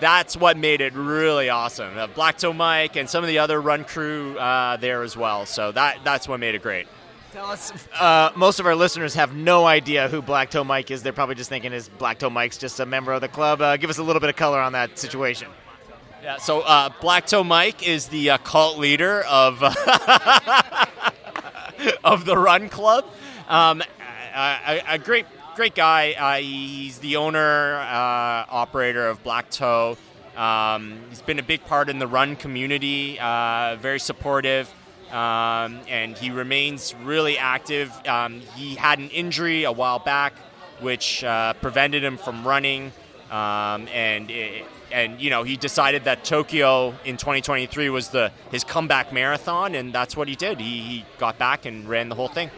[0.00, 1.96] That's what made it really awesome.
[1.96, 5.46] Uh, Black Toe Mike and some of the other run crew uh, there as well.
[5.46, 6.86] So that that's what made it great.
[7.32, 11.02] Tell us, uh, most of our listeners have no idea who Black Toe Mike is.
[11.02, 13.62] They're probably just thinking, is Black Toe Mike's just a member of the club?
[13.62, 15.48] Uh, give us a little bit of color on that situation.
[16.22, 19.62] Yeah, so uh, Black Toe Mike is the uh, cult leader of
[22.04, 23.06] of the Run Club.
[23.48, 23.82] Um,
[24.34, 25.24] a, a, great
[25.56, 26.12] great guy.
[26.12, 29.96] Uh, he's the owner uh, operator of Black Toe.
[30.36, 33.16] Um, he's been a big part in the run community.
[33.16, 34.70] Very supportive.
[35.12, 37.92] Um, and he remains really active.
[38.06, 40.32] Um, he had an injury a while back,
[40.80, 42.92] which uh, prevented him from running,
[43.30, 48.64] um, and it, and you know he decided that Tokyo in 2023 was the his
[48.64, 50.58] comeback marathon, and that's what he did.
[50.60, 52.50] He, he got back and ran the whole thing.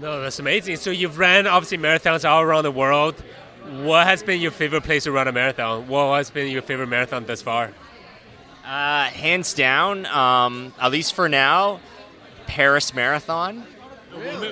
[0.00, 0.76] No, that's amazing.
[0.76, 3.14] So you've ran obviously marathons all around the world.
[3.82, 5.86] What has been your favorite place to run a marathon?
[5.86, 7.72] What has been your favorite marathon thus far?
[8.68, 11.80] Uh, hands down, um, at least for now,
[12.46, 13.64] Paris Marathon.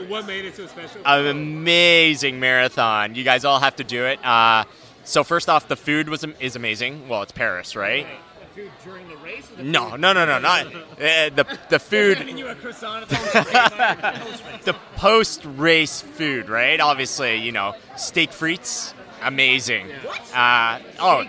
[0.09, 1.03] What made it so special?
[1.05, 3.15] An amazing marathon.
[3.15, 4.25] You guys all have to do it.
[4.25, 4.65] Uh,
[5.05, 7.09] so first off, the food was is amazing.
[7.09, 8.07] Well, it's Paris, right?
[8.41, 9.51] The food during the race?
[9.59, 12.27] No, no, no, no, not uh, the the food.
[12.27, 16.81] you a croissant the post race food, right?
[16.81, 19.89] Obviously, you know, steak frites, amazing.
[19.89, 20.35] What?
[20.35, 21.25] Uh, oh,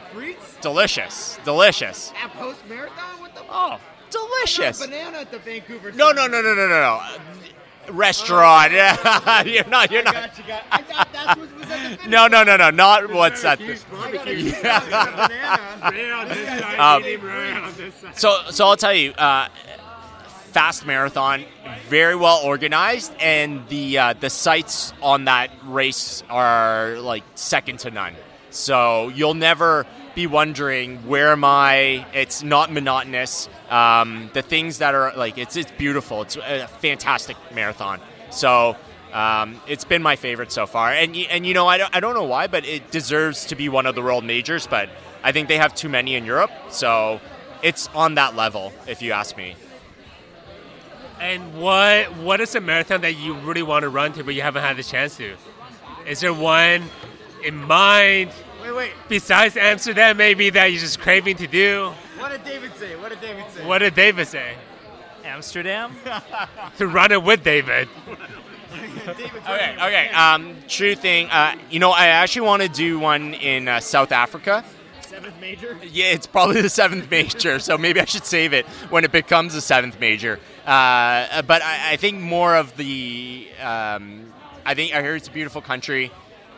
[0.62, 2.14] delicious, delicious.
[2.22, 3.20] At post marathon?
[3.22, 3.42] What the?
[3.50, 4.80] Oh, delicious.
[4.80, 5.92] banana at the Vancouver.
[5.92, 7.02] No, no, no, no, no, no, no.
[7.94, 8.74] Restaurant.
[8.74, 9.92] yeah, you're not.
[9.92, 10.16] You're not.
[10.72, 12.70] I thought that's what was at the No, no, no, no.
[12.70, 13.78] Not what's at the.
[16.78, 17.04] Um,
[18.14, 19.50] so, so I'll tell you, uh,
[20.52, 21.44] fast marathon,
[21.88, 27.92] very well organized, and the uh, the sights on that race are like second to
[27.92, 28.16] none.
[28.50, 29.86] So you'll never
[30.18, 32.04] be wondering where am I.
[32.12, 33.48] It's not monotonous.
[33.70, 36.24] Um, the things that are like it's it's beautiful.
[36.24, 38.02] It's a fantastic marathon.
[38.32, 38.76] So.
[39.14, 42.14] Um, it's been my favorite so far, and and you know I don't, I don't
[42.14, 44.68] know why, but it deserves to be one of the world majors.
[44.68, 44.90] But
[45.24, 47.22] I think they have too many in Europe, so
[47.64, 49.56] it's on that level, if you ask me.
[51.22, 54.42] And what what is a marathon that you really want to run to but you
[54.42, 55.38] haven't had the chance to?
[56.06, 56.84] Is there one
[57.46, 58.32] in mind?
[58.68, 58.92] Wait, wait.
[59.08, 61.94] Besides Amsterdam, maybe that you're just craving to do.
[62.18, 62.98] What did David say?
[62.98, 63.66] What did David say?
[63.66, 64.56] What did David say?
[65.24, 65.96] Amsterdam.
[66.78, 67.88] to run it with David.
[69.08, 70.10] Okay, okay.
[70.10, 71.30] Um, true thing.
[71.30, 74.66] Uh, you know, I actually want to do one in uh, South Africa.
[75.00, 75.78] Seventh major.
[75.90, 79.56] Yeah, it's probably the seventh major, so maybe I should save it when it becomes
[79.56, 80.42] a seventh major.
[80.66, 83.48] Uh, but I, I think more of the.
[83.62, 84.34] Um,
[84.66, 86.12] I think I hear it's a beautiful country.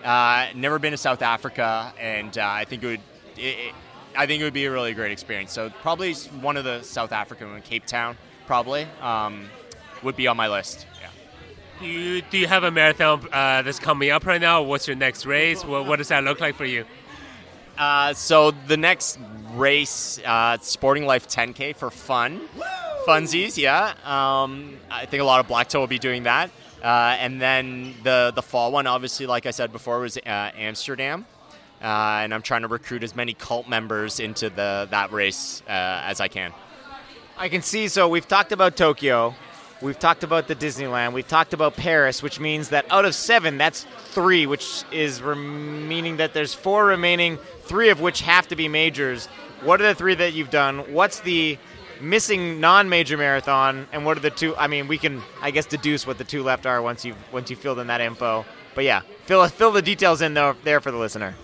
[0.04, 3.02] Uh, never been to South Africa, and uh, I think it would.
[3.38, 3.76] It, it,
[4.16, 5.52] I think it would be a really great experience.
[5.52, 9.50] So probably one of the South African, one, Cape Town, probably um,
[10.04, 10.88] would be on my list.
[11.02, 11.10] Yeah.
[11.80, 14.64] Do you do you have a marathon uh, that's coming up right now?
[14.64, 15.64] What's your next race?
[15.64, 16.86] What, what does that look like for you?
[17.78, 19.18] Uh, so the next
[19.54, 22.42] race, uh, Sporting Life 10K for fun,
[23.08, 23.58] funsies.
[23.58, 26.52] Yeah, um, I think a lot of Black Toe will be doing that.
[26.82, 31.26] Uh, and then the the fall one, obviously, like I said before, was uh, Amsterdam.
[31.82, 35.72] Uh, and I'm trying to recruit as many cult members into the that race uh,
[35.72, 36.54] as I can.
[37.38, 37.88] I can see.
[37.88, 39.34] So we've talked about Tokyo,
[39.82, 43.58] we've talked about the Disneyland, we've talked about Paris, which means that out of seven,
[43.58, 48.68] that's three, which is meaning that there's four remaining, three of which have to be
[48.68, 49.28] majors.
[49.64, 50.80] What are the three that you've done?
[50.94, 51.58] What's the
[52.02, 54.56] missing non-major marathon, and what are the two?
[54.56, 57.34] I mean, we can, I guess, deduce what the two left are once you have
[57.34, 58.46] once you filled in that info.
[58.76, 61.36] But yeah, fill fill the details in there, there for the listener.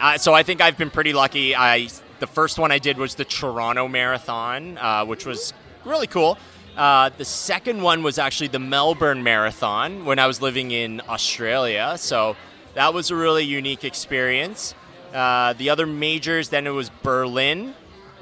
[0.00, 1.54] Uh, so I think I've been pretty lucky.
[1.54, 1.88] I
[2.20, 5.52] the first one I did was the Toronto Marathon, uh, which was
[5.84, 6.38] really cool.
[6.76, 11.94] Uh, the second one was actually the Melbourne Marathon when I was living in Australia.
[11.98, 12.36] So
[12.74, 14.74] that was a really unique experience.
[15.12, 17.74] Uh, the other majors, then it was Berlin.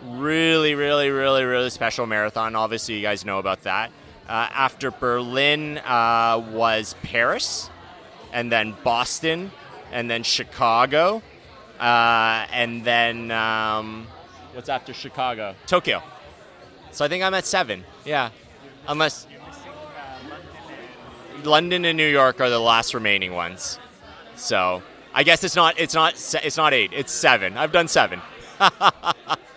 [0.04, 2.56] Really, really, really, really special marathon.
[2.56, 3.90] Obviously, you guys know about that.
[4.28, 7.68] Uh, after Berlin uh, was Paris,
[8.32, 9.50] and then Boston,
[9.92, 11.22] and then Chicago,
[11.78, 14.06] uh, and then um,
[14.52, 15.54] what's after Chicago?
[15.66, 16.02] Tokyo.
[16.92, 17.84] So I think I'm at seven.
[18.04, 18.30] Yeah,
[18.86, 19.26] unless
[21.44, 23.78] London and New York are the last remaining ones.
[24.36, 24.82] So
[25.12, 26.92] I guess it's not it's not it's not eight.
[26.92, 27.56] It's seven.
[27.56, 28.20] I've done seven.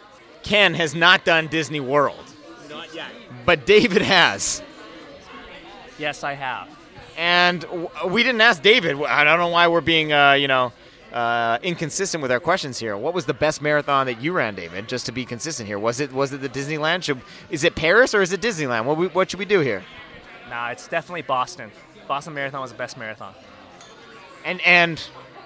[0.43, 2.23] Ken has not done Disney World,
[2.69, 3.07] Not yet.
[3.45, 4.61] but David has.
[5.97, 6.67] Yes, I have.
[7.17, 9.01] And w- we didn't ask David.
[9.03, 10.73] I don't know why we're being, uh, you know,
[11.13, 12.97] uh, inconsistent with our questions here.
[12.97, 14.87] What was the best marathon that you ran, David?
[14.89, 17.03] Just to be consistent here, was it was it the Disneyland?
[17.03, 17.21] Should,
[17.51, 18.85] is it Paris or is it Disneyland?
[18.85, 19.83] What we, what should we do here?
[20.49, 21.71] Nah, it's definitely Boston.
[22.07, 23.33] Boston Marathon was the best marathon.
[24.43, 25.01] And and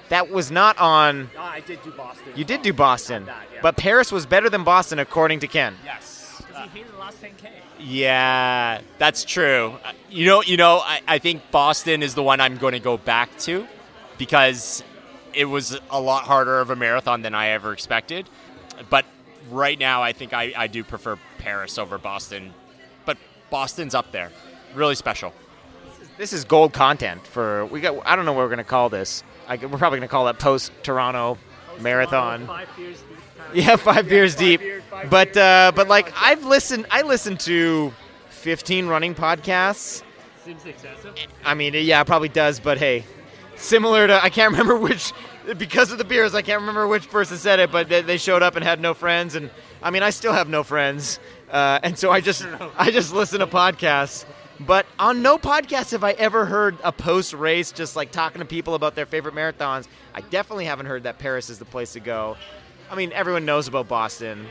[0.10, 1.30] that was not on.
[1.38, 2.34] Oh, I did do Boston.
[2.36, 3.60] You did do Boston, That, yeah.
[3.62, 5.76] but Paris was better than Boston according to Ken.
[5.84, 6.42] Yes.
[6.48, 7.50] Because he hated the last 10K.
[7.80, 9.76] Yeah, that's true.
[9.86, 12.80] Uh, You know, you know, I, I think Boston is the one I'm going to
[12.80, 13.68] go back to
[14.18, 14.84] because
[15.34, 18.28] it was a lot harder of a marathon than I ever expected.
[18.90, 19.06] But
[19.52, 22.54] right now, I think I, I do prefer Paris over Boston.
[23.06, 23.18] But
[23.52, 24.32] Boston's up there,
[24.74, 25.34] really special.
[26.18, 28.02] This is gold content for we got.
[28.06, 29.24] I don't know what we're gonna call this.
[29.48, 31.38] I, we're probably gonna call it post Toronto
[31.80, 32.48] marathon.
[32.48, 33.04] Five beers deep.
[33.54, 34.62] Yeah, five beers deep.
[35.10, 36.86] But uh, but like I've listened.
[36.92, 37.94] I listened to
[38.30, 40.04] 15 running podcasts.
[40.44, 41.16] Seems excessive.
[41.46, 42.60] I mean, yeah, it probably does.
[42.60, 43.06] But hey,
[43.56, 45.14] similar to I can't remember which
[45.58, 46.36] because of the beers.
[46.36, 48.94] I can't remember which person said it, but they, they showed up and had no
[48.94, 49.36] friends.
[49.36, 49.50] And
[49.82, 51.20] I mean, I still have no friends,
[51.50, 52.46] uh, and so I just
[52.78, 54.26] I just listen to podcasts.
[54.60, 58.46] But on no podcast have I ever heard a post race just like talking to
[58.46, 59.88] people about their favorite marathons.
[60.14, 62.38] I definitely haven't heard that Paris is the place to go.
[62.90, 64.48] I mean, everyone knows about Boston,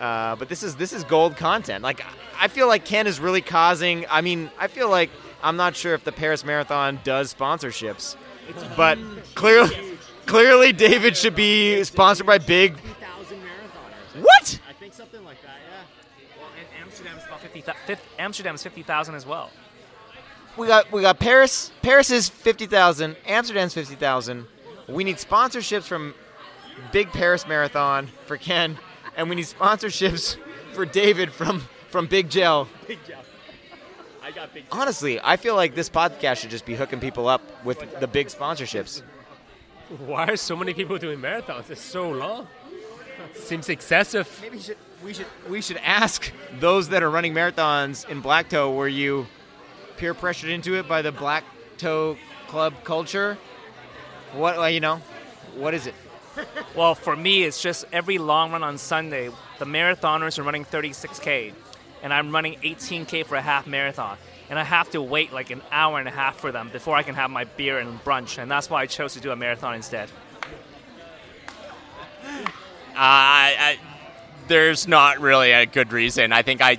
[0.00, 1.84] uh, but this is this is gold content.
[1.84, 2.04] Like
[2.40, 4.06] I feel like Ken is really causing.
[4.10, 5.10] I mean, I feel like
[5.42, 8.16] I'm not sure if the Paris Marathon does sponsorships,
[8.76, 8.98] but
[9.34, 12.76] clearly, clearly David should be sponsored by Big.
[14.20, 14.60] What?
[14.68, 16.40] I think something like that, yeah.
[16.40, 19.50] Well, and Amsterdam's about 50, 50 Amsterdam's 50,000 as well.
[20.56, 21.72] We got we got Paris.
[21.82, 23.16] Paris is fifty thousand.
[23.26, 24.46] Amsterdam's fifty thousand.
[24.88, 26.14] We need sponsorships from
[26.92, 28.78] Big Paris Marathon for Ken,
[29.16, 30.36] and we need sponsorships
[30.72, 32.68] for David from from Big Gel.
[32.86, 33.24] Big job.
[34.22, 34.64] I got big.
[34.70, 38.28] Honestly, I feel like this podcast should just be hooking people up with the big
[38.28, 39.02] sponsorships.
[40.06, 41.68] Why are so many people doing marathons?
[41.68, 42.46] It's so long.
[43.34, 44.38] Seems excessive.
[44.40, 48.74] Maybe should, we should we should ask those that are running marathons in Black Toe.
[48.74, 49.26] Were you
[49.96, 51.44] peer pressured into it by the Black
[51.76, 52.16] Toe
[52.48, 53.36] Club culture?
[54.32, 55.02] What uh, you know?
[55.56, 55.94] What is it?
[56.74, 59.30] Well, for me, it's just every long run on Sunday,
[59.60, 61.52] the marathoners are running 36K,
[62.02, 64.18] and I'm running 18K for a half marathon.
[64.50, 67.04] And I have to wait like an hour and a half for them before I
[67.04, 68.38] can have my beer and brunch.
[68.38, 70.10] And that's why I chose to do a marathon instead.
[72.24, 73.78] Uh, I, I,
[74.48, 76.32] there's not really a good reason.
[76.32, 76.78] I think I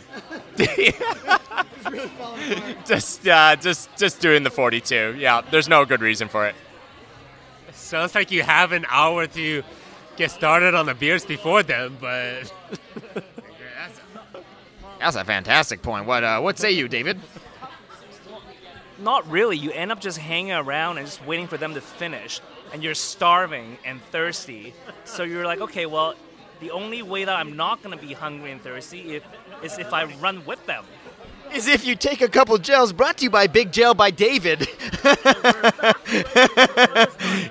[2.86, 5.16] just uh, just just doing the 42.
[5.18, 6.56] Yeah, there's no good reason for it.
[7.74, 9.64] Sounds like you have an hour to
[10.16, 12.52] get started on the beers before then, but
[15.00, 16.06] That's a fantastic point.
[16.06, 17.20] What uh, what say you, David?
[18.98, 19.58] Not really.
[19.58, 22.40] You end up just hanging around and just waiting for them to finish.
[22.74, 24.74] And you're starving and thirsty.
[25.04, 26.16] So you're like, okay, well,
[26.60, 29.24] the only way that I'm not going to be hungry and thirsty if,
[29.64, 30.84] is if I run with them.
[31.54, 34.62] Is if you take a couple gels brought to you by Big Gel by David.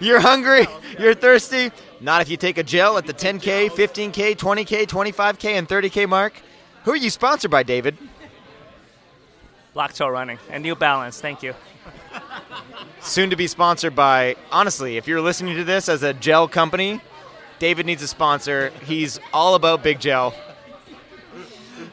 [0.00, 0.66] you're hungry,
[0.98, 1.70] you're thirsty.
[2.00, 6.34] Not if you take a gel at the 10K, 15K, 20K, 25K, and 30K mark.
[6.84, 7.96] Who are you sponsored by, David?
[9.72, 11.20] Black Toe Running and New Balance.
[11.20, 11.54] Thank you.
[13.00, 17.00] Soon to be sponsored by, honestly, if you're listening to this as a gel company,
[17.64, 18.72] David needs a sponsor.
[18.84, 20.34] He's all about Big Gel.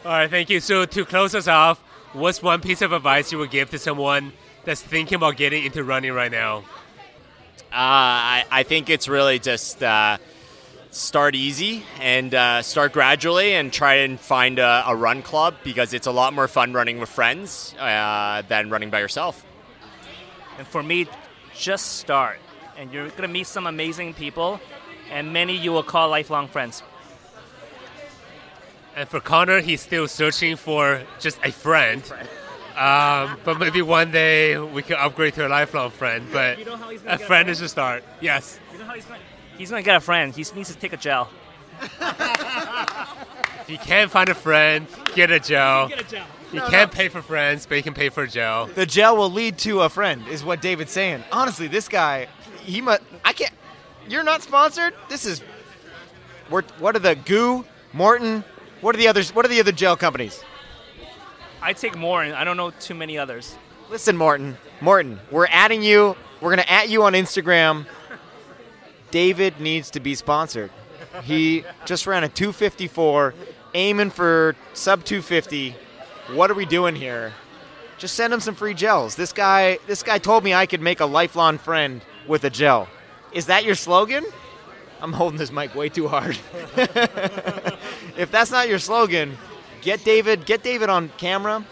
[0.03, 0.59] all right, thank you.
[0.59, 1.79] So to close us off,
[2.11, 4.33] what's one piece of advice you would give to someone
[4.65, 6.65] that's thinking about getting into running right now?
[7.71, 10.17] Uh, I, I think it's really just uh,
[10.89, 15.93] start easy and uh, start gradually and try and find a, a run club because
[15.93, 19.45] it's a lot more fun running with friends uh, than running by yourself.
[20.57, 21.07] And for me,
[21.55, 22.39] just start.
[22.75, 24.59] And you're going to meet some amazing people,
[25.11, 26.81] and many you will call lifelong friends.
[28.95, 32.03] And for Conor, he's still searching for just a friend.
[32.75, 36.25] Um, but maybe one day we can upgrade to a lifelong friend.
[36.31, 37.49] But You know how he's gonna a get a friend friend?
[37.49, 38.03] is a start.
[38.21, 38.59] Yes.
[38.73, 39.25] You know how he's going to
[39.57, 40.33] He's going to get a friend.
[40.35, 41.29] He needs to take a gel.
[41.81, 45.87] If you can't find a friend, get a gel.
[45.89, 46.25] Get a gel.
[46.51, 46.95] You No, can't no.
[46.97, 48.65] pay for friends, but you can pay for a gel.
[48.67, 51.23] The gel will lead to a friend, is what David's saying.
[51.31, 52.27] Honestly, this guy,
[52.63, 53.01] he must.
[53.23, 53.53] I can't.
[54.11, 54.93] You're not sponsored.
[55.07, 55.41] This is.
[56.49, 58.43] We're, what are the GU, Maurten?
[58.81, 59.33] What are the others?
[59.33, 60.43] What are the other gel companies?
[61.61, 63.55] I take more, and I don't know too many others.
[63.89, 64.55] Listen, Maurten.
[64.81, 66.17] Maurten, we're adding you.
[66.41, 67.85] We're gonna at you on Instagram.
[69.11, 70.71] David needs to be sponsored.
[71.23, 73.33] He just ran a 254
[73.73, 75.73] aiming for sub 250.
[76.33, 77.31] What are we doing here?
[77.97, 79.15] Just send him some free gels.
[79.15, 82.89] This guy, this guy told me I could make a lifelong friend with a gel.
[83.31, 84.25] Is that your slogan?
[85.01, 86.37] I'm holding this mic way too hard.
[88.17, 89.37] if that's not your slogan,
[89.81, 91.65] get David, get David on camera.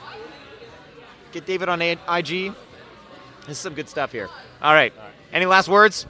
[1.32, 2.54] Get David on IG.
[3.42, 4.30] This is some good stuff here.
[4.62, 4.94] All right.
[5.32, 6.08] Any last words?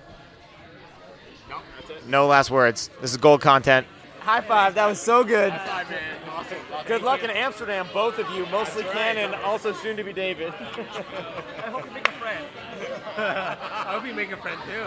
[1.50, 2.08] No, that's it.
[2.08, 2.89] No last words.
[3.02, 3.86] This is gold content.
[4.22, 4.76] High five.
[4.76, 5.52] That was so good.
[5.52, 6.20] High five, man.
[6.30, 6.58] Awesome.
[6.88, 8.45] Good luck in Amsterdam, both of you.
[8.45, 10.54] Mostly Ken and also soon to be David.
[10.58, 12.45] I hope you make a friend.
[13.18, 14.86] I hope you make a friend too.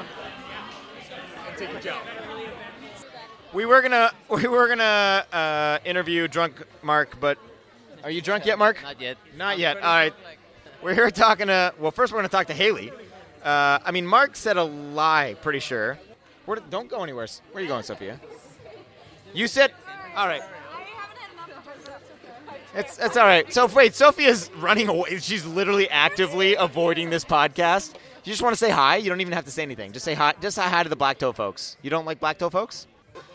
[1.53, 1.99] And take a gel.
[3.53, 7.37] we were gonna we were gonna uh, interview drunk Mark, but
[8.03, 8.83] are you drunk yet, Mark?
[8.83, 9.19] Not yet.
[9.37, 9.77] Not yet.
[9.77, 10.15] All right.
[10.83, 11.75] We're here talking to.
[11.79, 12.91] Well, first we're gonna talk to Hayley.
[13.45, 15.37] Uh, I mean, Mark said a lie.
[15.43, 15.99] Pretty sure.
[16.47, 17.27] Where, don't go anywhere.
[17.51, 18.19] Where are you going, Sophia?
[19.35, 19.73] You said.
[20.17, 20.43] All right.
[22.75, 23.53] It's it's all right.
[23.53, 25.19] So wait, Sophia's running away.
[25.19, 27.93] She's literally actively avoiding this podcast.
[28.25, 28.97] You just want to say hi.
[28.97, 29.93] You don't even have to say anything.
[29.93, 30.35] Just say hi.
[30.41, 31.77] Just say hi to the Black Toe folks.
[31.83, 32.87] You don't like Black Toe folks?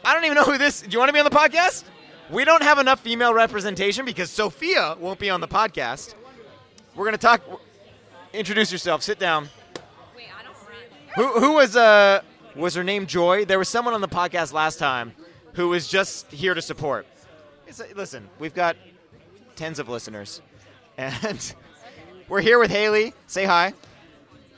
[0.03, 0.81] I don't even know who this.
[0.81, 1.83] Do you want to be on the podcast?
[2.29, 6.15] We don't have enough female representation because Sophia won't be on the podcast.
[6.95, 7.41] We're gonna talk.
[8.33, 9.01] Introduce yourself.
[9.01, 9.49] Sit down.
[10.15, 10.55] Wait, I don't.
[11.15, 12.21] Who who was uh
[12.55, 13.45] was her name Joy?
[13.45, 15.13] There was someone on the podcast last time
[15.53, 17.07] who was just here to support.
[17.67, 18.77] It's, listen, we've got
[19.55, 20.41] tens of listeners,
[20.97, 21.53] and
[22.29, 23.13] we're here with Hayley.
[23.27, 23.73] Say hi.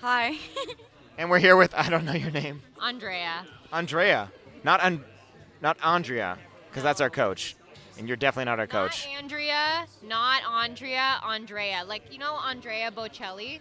[0.02, 0.38] Hi.
[1.18, 3.46] And we're here with I don't know your name, Andrea.
[3.74, 4.32] Andrea.
[4.64, 5.04] Not un,
[5.62, 6.38] not Andrea,
[6.70, 7.56] because that's our coach,
[7.98, 9.06] and you're definitely not our coach.
[9.06, 11.84] Not Andrea, not Andrea, Andrea.
[11.86, 13.60] Like, you know Andrea Bocelli?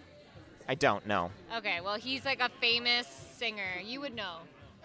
[0.67, 1.31] I don't know.
[1.57, 3.81] Okay, well, he's like a famous singer.
[3.83, 4.37] You would know.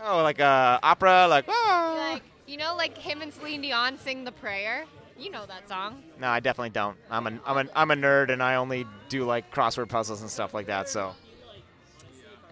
[0.02, 1.44] Oh, like uh, opera, like.
[1.48, 2.10] ah.
[2.14, 4.84] Like, you know, like him and Celine Dion sing The Prayer?
[5.16, 6.02] You know that song.
[6.20, 6.96] No, I definitely don't.
[7.08, 10.30] I'm a, I'm a, I'm a nerd, and I only do like crossword puzzles and
[10.30, 10.88] stuff like that.
[10.88, 11.14] So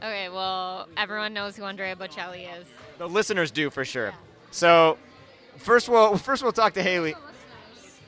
[0.02, 2.66] Okay, well, everyone knows who Andrea Bocelli is.
[2.98, 4.12] the listeners do for sure.
[4.50, 4.98] So
[5.58, 7.14] first we'll first we'll talk to Hayley.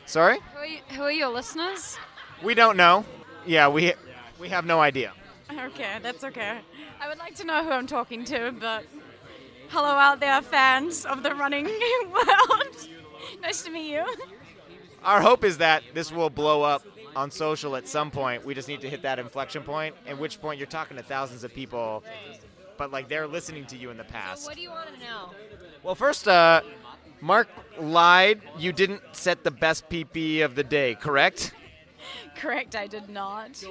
[0.07, 1.97] Sorry, Who are, you, who are your listeners?
[2.43, 3.05] we don't know.
[3.47, 3.95] Yeah, we
[4.39, 5.13] we have no idea.
[5.51, 6.59] Okay, that's okay.
[7.01, 8.85] I would like to know who I'm talking to, but
[9.69, 11.65] hello out there, fans of the running
[12.13, 12.89] world.
[13.41, 14.05] nice to meet you.
[15.05, 16.83] Our hope is that this will blow up
[17.17, 18.45] on social at some point.
[18.45, 21.45] We just need to hit that inflection point, at which point you're talking to thousands
[21.45, 22.03] of people,
[22.77, 24.47] but like they're listening to you in the past.
[24.47, 25.31] What do you want to know?
[25.83, 26.62] Well, first, uh,
[27.21, 27.49] Mark
[27.79, 28.41] lied.
[28.59, 31.53] You didn't set the best PP of the day, correct?
[32.37, 33.65] Correct, I did not.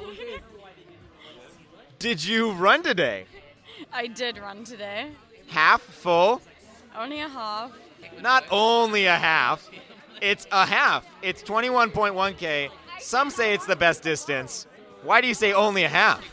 [1.99, 3.25] Did you run today?
[3.91, 5.11] I did run today.
[5.47, 6.41] Half full?
[6.97, 7.71] Only a half.
[8.21, 9.69] Not only a half,
[10.21, 11.05] it's a half.
[11.21, 12.69] It's 21.1K.
[13.03, 14.65] Some say it's the best distance.
[15.03, 16.23] Why do you say only a half?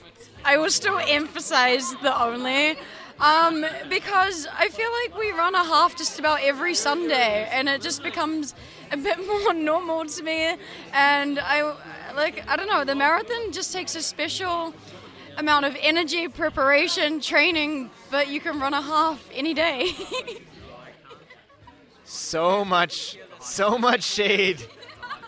[0.44, 2.76] I will still emphasize the only.
[3.18, 7.82] Um, because I feel like we run a half just about every Sunday, and it
[7.82, 8.54] just becomes
[8.92, 10.56] a bit more normal to me.
[10.92, 11.74] And I
[12.14, 14.72] like I don't know, the marathon just takes a special
[15.36, 19.90] amount of energy, preparation, training, but you can run a half any day.
[22.12, 24.66] So much, so much shade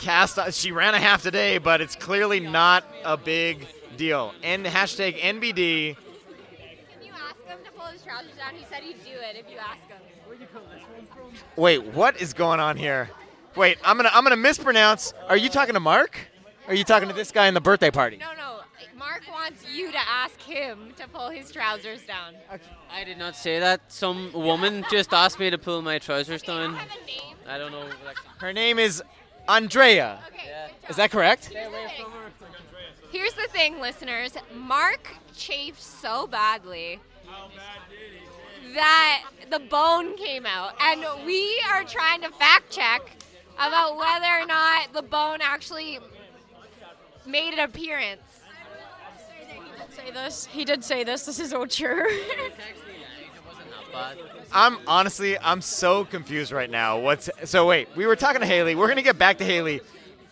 [0.03, 0.39] cast.
[0.39, 4.35] Uh, she ran a half today, but it's clearly not a big deal.
[4.43, 5.97] And hashtag NBD.
[5.97, 8.55] Can you ask him to pull his trousers down?
[8.55, 9.99] He said he'd do it if you ask him.
[10.27, 11.33] Where'd you pull this one from?
[11.57, 13.11] Wait, what is going on here?
[13.55, 15.15] Wait, I'm gonna I'm gonna mispronounce.
[15.29, 16.19] Are you talking to Mark?
[16.67, 18.17] Or are you talking to this guy in the birthday party?
[18.19, 18.61] No, no.
[18.97, 22.35] Mark wants you to ask him to pull his trousers down.
[22.91, 23.81] I did not say that.
[23.91, 26.79] Some woman just asked me to pull my trousers down.
[27.49, 27.85] I don't know.
[28.39, 29.03] Her name is
[29.49, 30.21] Andrea.
[30.89, 31.53] Is that correct?
[33.11, 34.35] Here's the thing, listeners.
[34.55, 37.01] Mark chafed so badly
[38.75, 43.03] that the bone came out, and we are trying to fact check
[43.59, 45.99] about whether or not the bone actually
[47.27, 48.23] made an appearance.
[49.91, 50.47] say this.
[50.47, 51.27] He did say this.
[51.27, 52.07] This is all true.
[54.53, 56.99] I'm honestly I'm so confused right now.
[56.99, 58.75] What's so wait, we were talking to Hayley.
[58.75, 59.81] We're gonna get back to Hayley.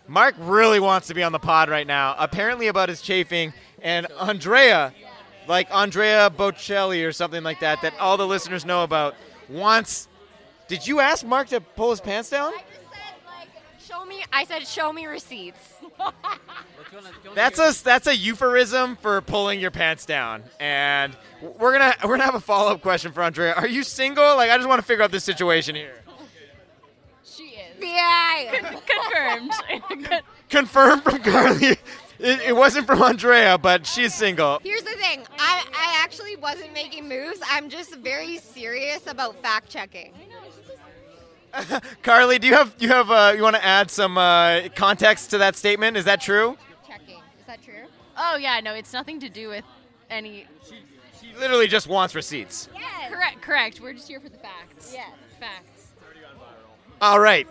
[0.08, 4.06] Mark really wants to be on the pod right now, apparently about his chafing, and
[4.18, 4.92] Andrea,
[5.46, 9.14] like Andrea Bocelli or something like that, that all the listeners know about,
[9.48, 10.08] wants
[10.70, 12.52] did you ask Mark to pull his pants down?
[13.84, 14.24] Show me.
[14.32, 15.74] I said, show me receipts.
[17.34, 20.44] That's a that's a euphemism for pulling your pants down.
[20.58, 23.54] And we're gonna we're gonna have a follow up question for Andrea.
[23.54, 24.36] Are you single?
[24.36, 26.00] Like I just want to figure out this situation here.
[27.80, 28.80] The yeah.
[28.86, 30.22] Confirmed.
[30.50, 31.78] Confirmed from Carley.
[32.18, 34.60] It, it wasn't from Andrea, but she's single.
[34.62, 35.22] Here's the thing.
[35.38, 37.40] I, I actually wasn't making moves.
[37.50, 40.12] I'm just very serious about fact checking.
[42.02, 45.38] Carley, do you have you have uh, you want to add some uh, context to
[45.38, 45.96] that statement?
[45.96, 46.58] Is that true?
[47.50, 47.74] Checking.
[47.74, 47.90] Is that true?
[48.16, 49.64] Oh yeah, no, it's nothing to do with
[50.08, 50.46] any.
[51.20, 52.68] She literally just wants receipts.
[52.74, 53.12] Yes.
[53.12, 53.80] Correct, correct.
[53.80, 54.92] We're just here for the facts.
[54.94, 55.92] Yeah, facts.
[57.00, 57.46] All right.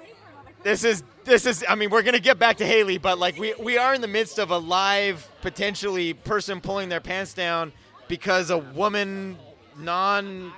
[0.64, 3.38] This is this is I mean we're going to get back to Hayley but like
[3.38, 7.72] we we are in the midst of a live potentially person pulling their pants down
[8.08, 9.38] because a woman
[9.78, 10.52] non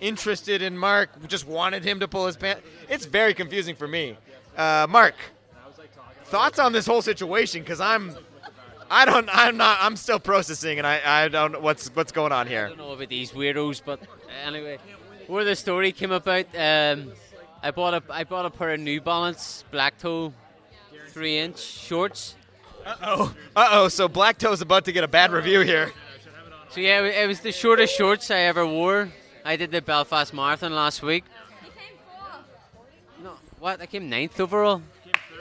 [0.00, 2.62] interested in Mark just wanted him to pull his pants.
[2.88, 4.18] It's very confusing for me.
[4.56, 5.14] Uh, Mark,
[6.24, 8.16] thoughts on this whole situation cuz I'm
[8.90, 12.32] I don't I'm not I'm still processing and I I don't know what's what's going
[12.32, 12.66] on here.
[12.66, 14.00] I don't know about these weirdos, but
[14.44, 14.78] anyway,
[15.26, 17.12] where the story came about, um,
[17.62, 20.32] I bought a I bought a pair of New Balance black toe,
[21.08, 22.36] three inch shorts.
[22.84, 23.34] Uh-oh.
[23.56, 25.90] Uh-oh, so Black Toe's about to get a bad review here.
[26.70, 29.08] So yeah, it it was the shortest shorts I ever wore.
[29.44, 31.24] I did the Belfast Marathon last week.
[33.22, 33.80] No, what?
[33.80, 34.82] I came ninth overall.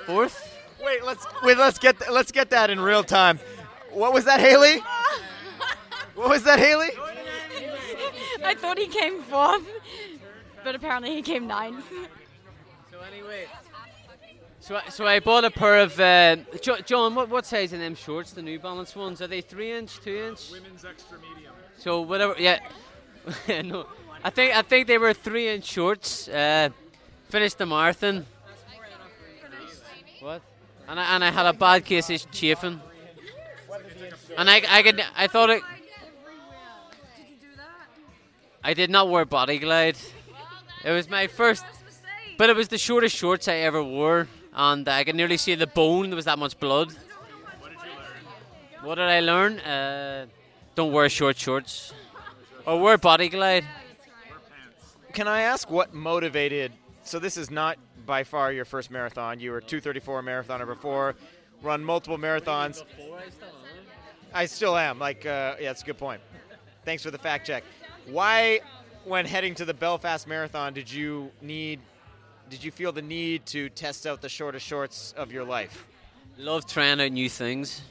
[0.07, 0.54] Fourth.
[0.83, 1.57] Wait, let's wait.
[1.57, 3.39] Let's get th- let's get that in real time.
[3.91, 4.81] What was that, Hayley?
[6.15, 6.89] What was that, Hayley?
[8.43, 9.63] I thought he came fourth,
[10.63, 11.85] but apparently he came ninth.
[12.91, 13.47] So anyway,
[14.59, 17.15] so I, so I bought a pair of uh, Jo- John.
[17.15, 18.31] What what size in them shorts?
[18.31, 19.21] The New Balance ones?
[19.21, 20.51] Are they three inch, two inch?
[20.51, 21.53] Women's extra medium.
[21.77, 22.35] So whatever.
[22.37, 22.59] Yeah.
[23.63, 23.87] no,
[24.23, 26.27] I think I think they were three inch shorts.
[26.27, 26.69] Uh,
[27.29, 28.25] finished the marathon.
[30.19, 30.41] What?
[30.87, 32.79] And I, and I had a bad case of chafing.
[34.37, 35.63] And I, I could I thought it.
[38.63, 39.97] I did not wear body glide.
[40.83, 41.63] It was my first,
[42.37, 45.67] but it was the shortest shorts I ever wore, and I could nearly see the
[45.67, 46.09] bone.
[46.09, 46.93] There was that much blood.
[48.81, 49.59] What did I learn?
[49.59, 50.25] Uh,
[50.75, 51.93] don't wear short shorts,
[52.65, 53.65] or wear body glide.
[55.13, 56.71] Can I ask what motivated?
[57.03, 59.39] So this is not by far your first marathon.
[59.39, 61.15] You were 234 marathoner before,
[61.61, 62.83] run multiple marathons.
[64.33, 64.99] I still am.
[64.99, 66.21] Like, uh, yeah, that's a good point.
[66.83, 67.63] Thanks for the fact check.
[68.05, 68.59] Why,
[69.05, 71.79] when heading to the Belfast Marathon, did you need?
[72.49, 75.87] Did you feel the need to test out the shortest shorts of your life?
[76.37, 77.81] Love trying out new things,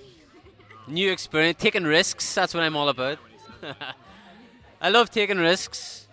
[0.86, 2.34] new experience, taking risks.
[2.34, 3.18] That's what I'm all about.
[4.80, 6.03] I love taking risks.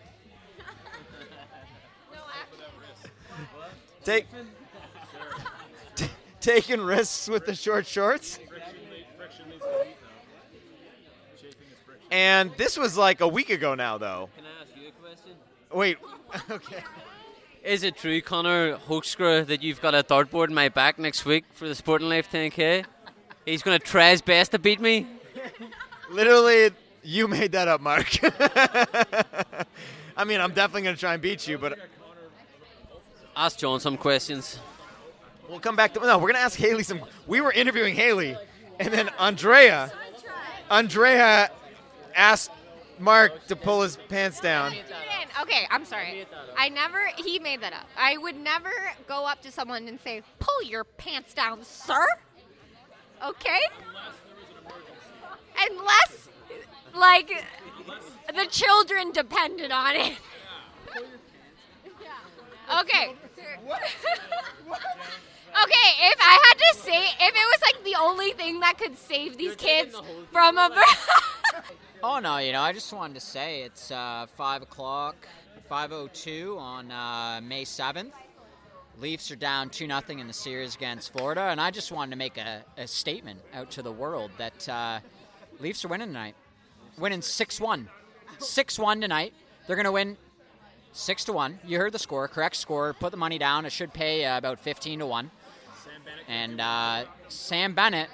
[4.04, 4.26] Take,
[5.96, 6.06] t-
[6.40, 8.40] taking risks with the short shorts.
[12.12, 14.30] And this was like a week ago now, though.
[14.36, 15.32] Can I ask you a question?
[15.72, 15.98] Wait.
[16.52, 16.84] okay.
[17.64, 21.46] Is it true, Conor Hoekstra, that you've got a dartboard in my back next week
[21.54, 22.86] for the Sporting Life 10K?
[23.46, 25.08] He's going to try his best to beat me.
[26.12, 26.72] Literally,
[27.04, 28.08] you made that up, Mark.
[30.18, 31.78] I mean, I'm definitely going to try and beat you, but
[33.36, 34.60] Ask John some questions.
[35.50, 36.00] we'll come back to.
[36.00, 37.02] No, we're going to ask Hayley some.
[37.28, 38.36] We were interviewing Hayley,
[38.80, 39.92] and then Andrea.
[40.70, 41.50] Andrea
[42.16, 42.52] asked
[43.00, 44.74] Mark to pull his pants down.
[45.42, 46.26] Okay, I'm sorry.
[46.58, 47.00] I never.
[47.18, 47.88] He made that up.
[47.98, 48.72] I would never
[49.08, 52.06] go up to someone and say, "Pull your pants down, sir."
[53.24, 53.60] Okay.
[55.58, 56.30] Unless,
[56.96, 57.46] like,
[58.36, 60.18] the children depended on it.
[62.80, 63.16] okay.
[65.52, 68.98] Okay, if I had to say, if it was like the only thing that could
[68.98, 69.96] save these kids
[70.32, 70.70] from a.
[72.04, 75.16] Oh no, you know, I just wanted to say it's uh, five o'clock,
[75.70, 78.14] five o two on uh, May seventh.
[79.00, 82.18] Leafs are down two nothing in the series against Florida, and I just wanted to
[82.18, 85.00] make a, a statement out to the world that uh,
[85.60, 86.34] Leafs are winning tonight,
[86.98, 87.88] winning six one,
[88.40, 89.36] six one tonight.
[89.68, 90.18] They're gonna win
[90.94, 91.60] six to one.
[91.66, 92.94] You heard the score, correct score.
[92.94, 93.66] Put the money down.
[93.66, 95.32] It should pay uh, about fifteen to one.
[96.28, 98.10] And uh, Sam Bennett,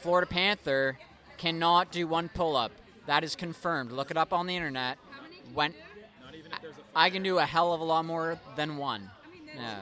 [0.00, 0.98] Florida Panther,
[1.36, 2.72] cannot do one pull up.
[3.06, 3.92] That is confirmed.
[3.92, 4.98] Look it up on the internet.
[5.52, 5.74] When
[6.96, 9.10] I can do a hell of a lot more than one.
[9.54, 9.80] Yeah.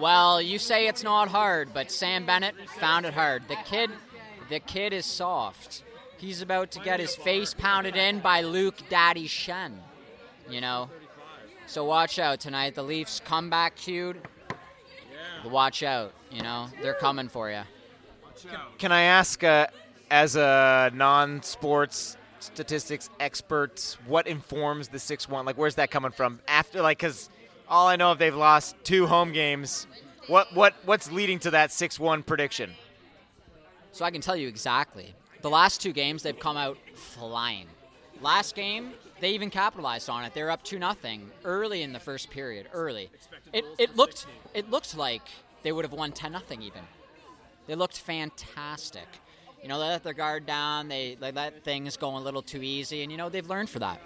[0.00, 3.46] Well, you say it's not hard, but Sam Bennett found it hard.
[3.48, 3.90] The kid,
[4.48, 5.82] the kid is soft.
[6.22, 9.72] He's about to get his face pounded in by Luke Daddy Schenn.
[10.48, 10.88] You know,
[11.66, 12.76] so watch out tonight.
[12.76, 14.20] The Leafs comeback queued.
[15.44, 16.14] Watch out.
[16.30, 17.62] You know, they're coming for you.
[18.78, 19.66] Can I ask, uh,
[20.12, 25.44] as a non-sports statistics expert, what informs the six-one?
[25.44, 26.38] Like, where's that coming from?
[26.46, 27.30] After, like, because
[27.72, 29.86] All I know if they've lost two home games.
[30.26, 32.72] What what what's leading to that six one prediction?
[33.92, 35.14] So I can tell you exactly.
[35.42, 37.66] The last two games, they've come out flying.
[38.20, 40.34] Last game, they even capitalized on it.
[40.34, 42.68] They were up two nothing early in the first period.
[42.72, 43.10] Early,
[43.52, 45.22] it, it looked it looked like
[45.62, 46.82] they would have won ten nothing even.
[47.66, 49.06] They looked fantastic.
[49.62, 50.88] You know, they let their guard down.
[50.88, 53.78] They, they let things go a little too easy, and you know they've learned for
[53.80, 54.00] that.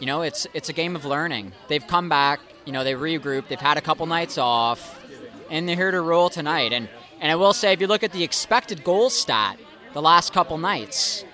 [0.00, 1.52] You know, it's it's a game of learning.
[1.68, 2.40] They've come back.
[2.66, 3.48] You know, they regrouped.
[3.48, 5.02] They've had a couple nights off,
[5.50, 6.74] and they're here to roll tonight.
[6.74, 6.88] And
[7.20, 9.58] and I will say, if you look at the expected goal stat
[9.92, 11.24] the last couple nights,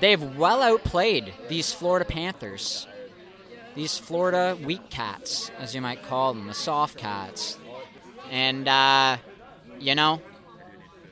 [0.00, 2.86] they've well outplayed these Florida Panthers,
[3.74, 7.58] these Florida weak cats, as you might call them, the soft cats.
[8.30, 9.16] And uh,
[9.78, 10.22] you know,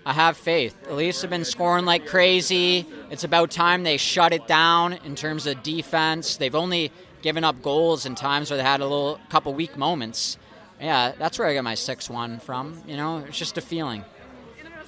[0.06, 0.76] I have faith.
[0.84, 2.86] The Leafs have been scoring like crazy.
[3.10, 6.36] It's about time they shut it down in terms of defense.
[6.36, 6.90] They've only
[7.22, 10.38] given up goals in times where they had a little couple weak moments.
[10.80, 12.82] Yeah, that's where I get my six one from.
[12.86, 14.04] You know, it's just a feeling.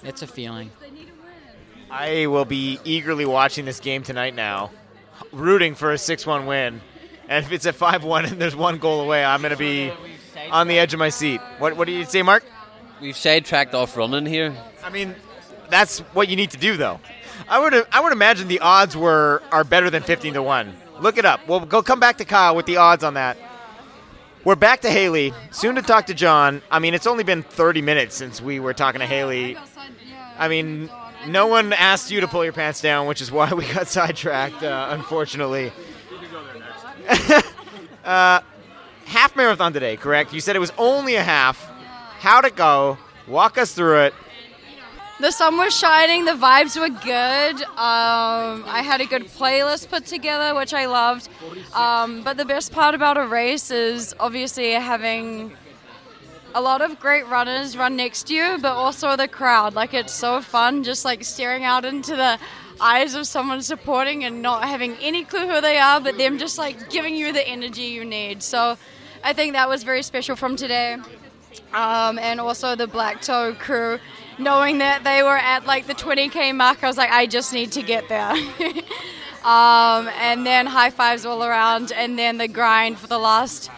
[0.02, 0.70] It's a feeling.
[1.92, 4.70] I will be eagerly watching this game tonight now,
[5.30, 6.80] rooting for a 6 1 win.
[7.28, 9.92] And if it's a 5 1 and there's one goal away, I'm going to be
[10.50, 11.42] on the edge of my seat.
[11.58, 12.44] What, what do you say, Mark?
[13.02, 14.56] We've sidetracked off running here.
[14.82, 15.14] I mean,
[15.68, 16.98] that's what you need to do, though.
[17.46, 20.74] I would I would imagine the odds were are better than 15 to 1.
[21.00, 21.46] Look it up.
[21.46, 23.36] We'll go come back to Kyle with the odds on that.
[24.44, 25.34] We're back to Hayley.
[25.50, 26.62] Soon to talk to John.
[26.70, 29.58] I mean, it's only been 30 minutes since we were talking to Hayley.
[30.38, 30.88] I mean,
[31.26, 34.62] no one asked you to pull your pants down, which is why we got sidetracked,
[34.62, 35.72] uh, unfortunately.
[38.04, 38.40] uh,
[39.06, 40.32] half marathon today, correct?
[40.32, 41.58] You said it was only a half.
[42.18, 42.98] How'd it go?
[43.26, 44.14] Walk us through it.
[45.20, 47.62] The sun was shining, the vibes were good.
[47.62, 51.28] Um, I had a good playlist put together, which I loved.
[51.74, 55.56] Um, but the best part about a race is obviously having
[56.54, 59.74] a lot of great runners run next to you, but also the crowd.
[59.74, 62.38] Like it's so fun just like staring out into the
[62.80, 66.58] eyes of someone supporting and not having any clue who they are, but them just
[66.58, 68.42] like giving you the energy you need.
[68.42, 68.76] So
[69.24, 70.96] I think that was very special from today.
[71.72, 73.98] Um, and also the Black Toe crew,
[74.38, 77.72] knowing that they were at like the 20k mark, I was like, I just need
[77.72, 78.30] to get there.
[79.44, 83.70] um, and then high fives all around, and then the grind for the last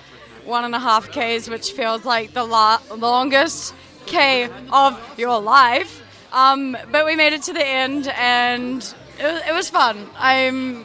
[0.47, 3.75] one and a half Ks, which feels like the longest
[4.07, 6.03] K of your life.
[6.33, 8.83] Um, but we made it to the end, and
[9.19, 10.09] it was, it was fun.
[10.17, 10.85] I'm,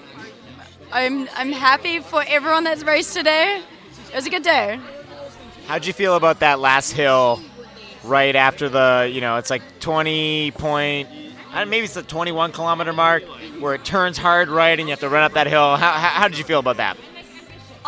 [0.91, 3.61] I'm, I'm happy for everyone that's raced today.
[4.09, 4.79] It was a good day.
[5.65, 7.41] How'd you feel about that last hill
[8.03, 11.09] right after the, you know, it's like 20 point,
[11.53, 13.23] maybe it's the 21 kilometer mark
[13.59, 15.75] where it turns hard right and you have to run up that hill.
[15.75, 16.97] How, how, how did you feel about that?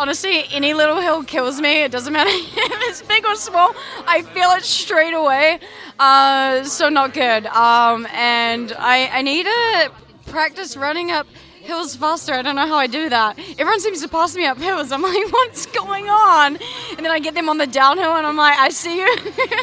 [0.02, 1.84] Honestly, any little hill kills me.
[1.84, 3.72] It doesn't matter if it's big or small.
[4.08, 5.60] I feel it straight away.
[6.00, 7.46] Uh, so not good.
[7.46, 9.92] Um, and I, I need to
[10.26, 11.28] practice running up
[11.62, 12.34] hills faster.
[12.34, 13.38] I don't know how I do that.
[13.60, 14.92] Everyone seems to pass me up hills.
[14.92, 16.58] I'm like, what's going on?
[16.98, 19.18] And then I get them on the downhill, and I'm like, I see you.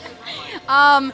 [0.69, 1.13] um,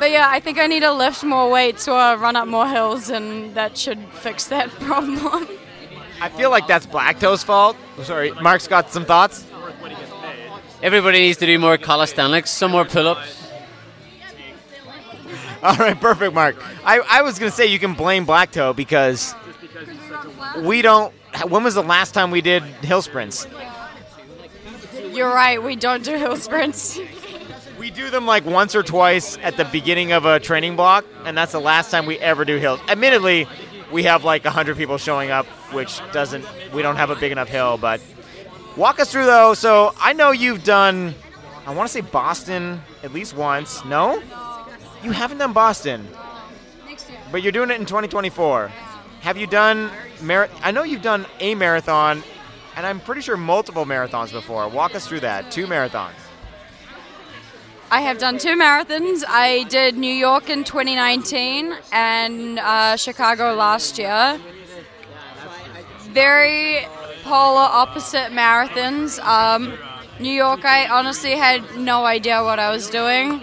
[0.00, 3.08] but yeah, I think I need to lift more weights or run up more hills,
[3.08, 5.46] and that should fix that problem.
[6.24, 7.76] I feel like that's Black Toe's fault.
[8.02, 9.46] Sorry, Mark's got some thoughts.
[10.82, 13.42] Everybody needs to do more calisthenics, some more pull-ups.
[15.62, 16.56] All right, perfect, Mark.
[16.82, 19.34] I, I was going to say you can blame Black Toe because
[20.62, 21.12] we don't.
[21.46, 23.46] When was the last time we did hill sprints?
[25.12, 25.62] You're right.
[25.62, 26.98] We don't do hill sprints.
[27.76, 31.36] We do them like once or twice at the beginning of a training block, and
[31.36, 32.80] that's the last time we ever do hills.
[32.88, 33.46] Admittedly,
[33.92, 37.48] we have like 100 people showing up, which doesn't, we don't have a big enough
[37.48, 38.00] hill, but
[38.76, 39.54] walk us through though.
[39.54, 41.14] So I know you've done,
[41.66, 43.84] I want to say Boston at least once.
[43.84, 44.22] No?
[45.02, 46.08] You haven't done Boston.
[47.30, 48.68] But you're doing it in 2024.
[49.20, 49.90] Have you done,
[50.22, 52.22] mar- I know you've done a marathon,
[52.76, 54.68] and I'm pretty sure multiple marathons before.
[54.68, 55.50] Walk us through that.
[55.50, 56.12] Two marathons.
[57.90, 59.22] I have done two marathons.
[59.28, 64.40] I did New York in 2019 and uh, Chicago last year.
[66.14, 66.86] Very
[67.24, 69.18] polar opposite marathons.
[69.18, 69.76] Um,
[70.20, 73.42] New York, I honestly had no idea what I was doing.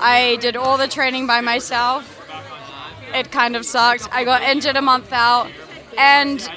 [0.00, 2.20] I did all the training by myself.
[3.14, 4.08] It kind of sucked.
[4.10, 5.52] I got injured a month out,
[5.96, 6.50] and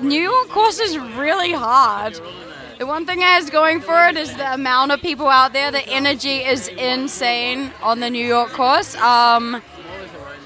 [0.00, 2.18] New York course is really hard.
[2.78, 5.70] The one thing it has going for it is the amount of people out there.
[5.70, 8.94] The energy is insane on the New York course.
[8.96, 9.60] Um,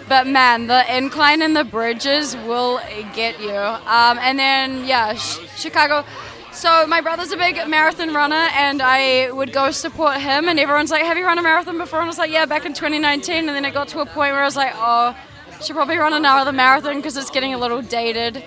[0.09, 2.81] but man, the incline and the bridges will
[3.15, 3.55] get you.
[3.55, 6.05] Um, and then, yeah, Sh- Chicago.
[6.53, 10.49] So my brother's a big marathon runner, and I would go support him.
[10.49, 12.65] And everyone's like, "Have you run a marathon before?" And I was like, "Yeah, back
[12.65, 15.17] in 2019." And then it got to a point where I was like, "Oh,
[15.61, 18.45] should probably run another marathon because it's getting a little dated."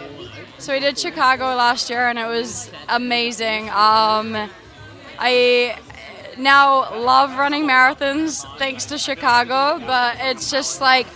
[0.57, 3.69] So we did Chicago last year, and it was amazing.
[3.69, 4.49] Um,
[5.19, 5.77] I
[6.37, 11.07] now love running marathons thanks to Chicago, but it's just like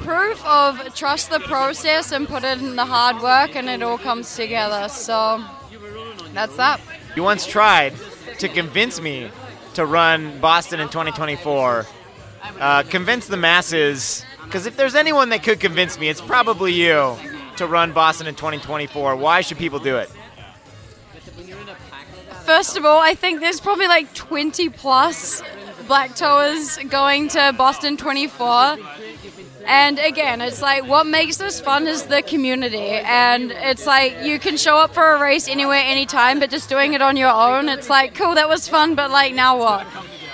[0.00, 4.34] proof of trust the process and put in the hard work, and it all comes
[4.36, 4.88] together.
[4.88, 5.44] So
[6.32, 6.80] that's that.
[7.14, 7.94] You once tried
[8.38, 9.30] to convince me
[9.74, 11.86] to run Boston in 2024.
[12.60, 17.16] Uh, convince the masses, because if there's anyone that could convince me, it's probably you
[17.56, 19.16] to run Boston in 2024.
[19.16, 20.10] Why should people do it?
[22.44, 25.42] First of all, I think there's probably like 20 plus
[25.88, 28.76] black toers going to Boston 24.
[29.66, 32.90] And again, it's like what makes this fun is the community.
[32.92, 36.94] And it's like you can show up for a race anywhere, anytime, but just doing
[36.94, 39.86] it on your own, it's like, cool, that was fun, but like, now what?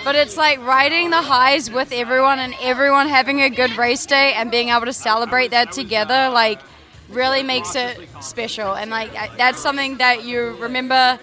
[0.04, 4.34] But it's like riding the highs with everyone and everyone having a good race day
[4.34, 6.60] and being able to celebrate that together, like,
[7.08, 8.74] really makes it special.
[8.74, 11.18] And like, that's something that you remember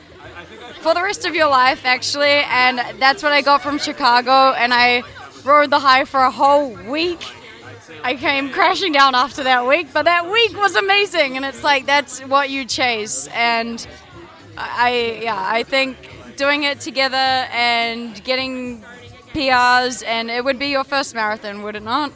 [0.81, 2.27] for the rest of your life, actually.
[2.27, 4.53] And that's what I got from Chicago.
[4.53, 5.03] And I
[5.43, 7.21] rode the high for a whole week.
[8.03, 11.35] I came crashing down after that week, but that week was amazing.
[11.35, 13.27] And it's like, that's what you chase.
[13.33, 13.85] And
[14.57, 15.97] I, yeah, I think
[16.37, 18.83] doing it together and getting
[19.33, 22.11] PRs, and it would be your first marathon, would it not?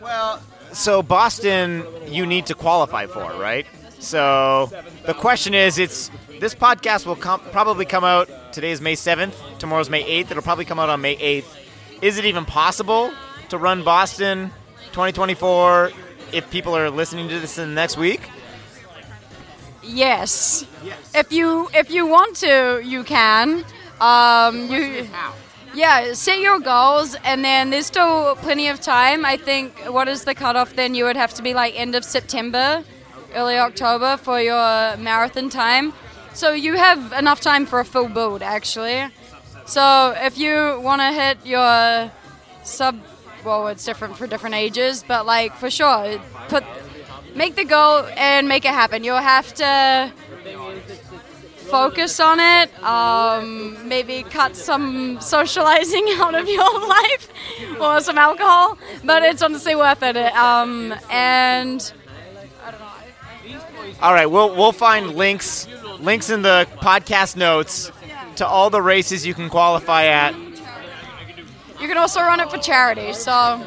[0.00, 0.40] Well,
[0.72, 3.66] so Boston, you need to qualify for, right?
[3.98, 4.70] So
[5.04, 6.10] the question is, it's
[6.40, 8.28] this podcast will com- probably come out.
[8.52, 9.36] Today is May seventh.
[9.58, 10.30] Tomorrow's May eighth.
[10.30, 11.56] It'll probably come out on May eighth.
[12.02, 13.12] Is it even possible
[13.48, 14.50] to run Boston
[14.96, 15.90] 2024
[16.32, 18.30] if people are listening to this in the next week?
[19.82, 20.64] Yes.
[21.14, 23.62] If you if you want to, you can.
[24.00, 25.06] Um, you.
[25.74, 29.26] Yeah, set your goals, and then there's still plenty of time.
[29.26, 30.74] I think what is the cutoff?
[30.74, 32.82] Then you would have to be like end of September,
[33.34, 35.92] early October for your marathon time.
[36.32, 39.08] So you have enough time for a full build, actually.
[39.66, 42.10] So if you want to hit your
[42.64, 42.96] sub,
[43.46, 46.18] well, it's different for different ages, but like for sure,
[46.48, 46.64] put
[47.34, 49.04] make the goal and make it happen.
[49.04, 50.12] You'll have to
[51.56, 52.82] focus on it.
[52.82, 57.28] Um, maybe cut some socializing out of your life
[57.80, 60.16] or some alcohol, but it's honestly worth it.
[60.16, 61.92] Um, and
[64.02, 65.68] All right, we'll we'll find links
[66.00, 67.90] links in the podcast notes
[68.36, 70.34] to all the races you can qualify at.
[71.80, 73.62] You can also run it for charity, so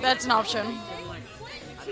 [0.00, 0.66] that's an option.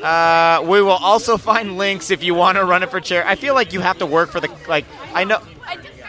[0.03, 3.29] Uh, we will also find links if you want to run it for charity.
[3.29, 4.87] I feel like you have to work for the like.
[5.13, 5.41] I know.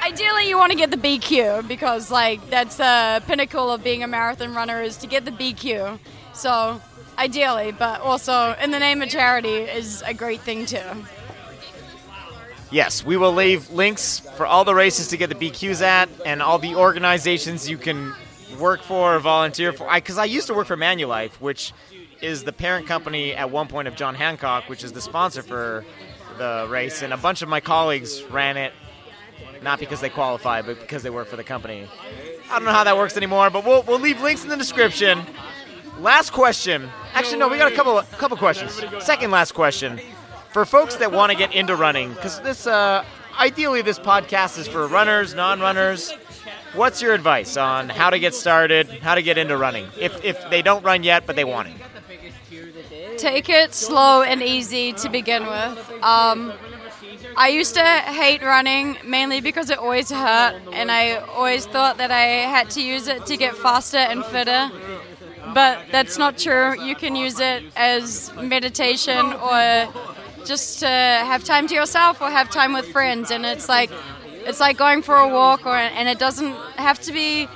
[0.03, 4.07] Ideally, you want to get the BQ because, like, that's the pinnacle of being a
[4.07, 5.99] marathon runner is to get the BQ.
[6.33, 6.81] So,
[7.19, 10.79] ideally, but also in the name of charity is a great thing too.
[12.71, 16.41] Yes, we will leave links for all the races to get the BQs at and
[16.41, 18.15] all the organizations you can
[18.61, 19.93] work for or volunteer for.
[19.93, 21.73] Because I, used to work for Manulife, which
[22.21, 25.83] is the parent company at one point of John Hancock, which is the sponsor for
[26.37, 27.01] the race.
[27.01, 28.73] And a bunch of my colleagues ran it,
[29.61, 31.87] not because they qualified, but because they work for the company.
[32.49, 35.21] I don't know how that works anymore, but we'll, we'll leave links in the description.
[35.99, 36.89] Last question.
[37.13, 38.81] Actually, no, we got a couple a couple questions.
[38.99, 39.99] Second last question
[40.51, 43.05] for folks that want to get into running, because this uh,
[43.39, 46.13] ideally this podcast is for runners, non-runners.
[46.73, 50.49] What's your advice on how to get started, how to get into running, if if
[50.49, 53.17] they don't run yet but they want to?
[53.17, 55.91] Take it slow and easy to begin with.
[56.01, 56.53] Um,
[57.35, 62.11] I used to hate running mainly because it always hurt, and I always thought that
[62.11, 62.23] I
[62.55, 64.71] had to use it to get faster and fitter.
[65.53, 66.81] But that's not true.
[66.81, 69.91] You can use it as meditation or
[70.45, 73.91] just to have time to yourself or have time with friends, and it's like
[74.45, 77.47] it's like going for a walk, or and it doesn't have to be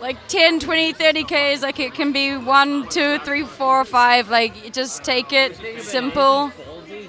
[0.00, 1.62] like 10 20 30 ks.
[1.62, 4.28] Like it can be one two three four five.
[4.28, 6.52] Like just take it simple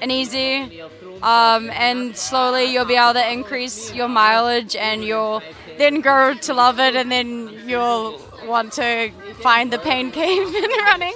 [0.02, 0.82] and easy.
[1.22, 5.42] Um, and slowly you'll be able to increase your mileage and you'll
[5.78, 10.70] then grow to love it and then you'll want to find the pain cave in
[10.84, 11.14] running.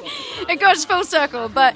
[0.50, 1.50] It goes full circle.
[1.50, 1.76] But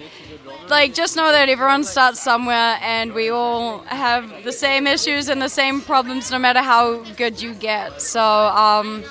[0.69, 5.41] like just know that everyone starts somewhere and we all have the same issues and
[5.41, 9.03] the same problems no matter how good you get so um,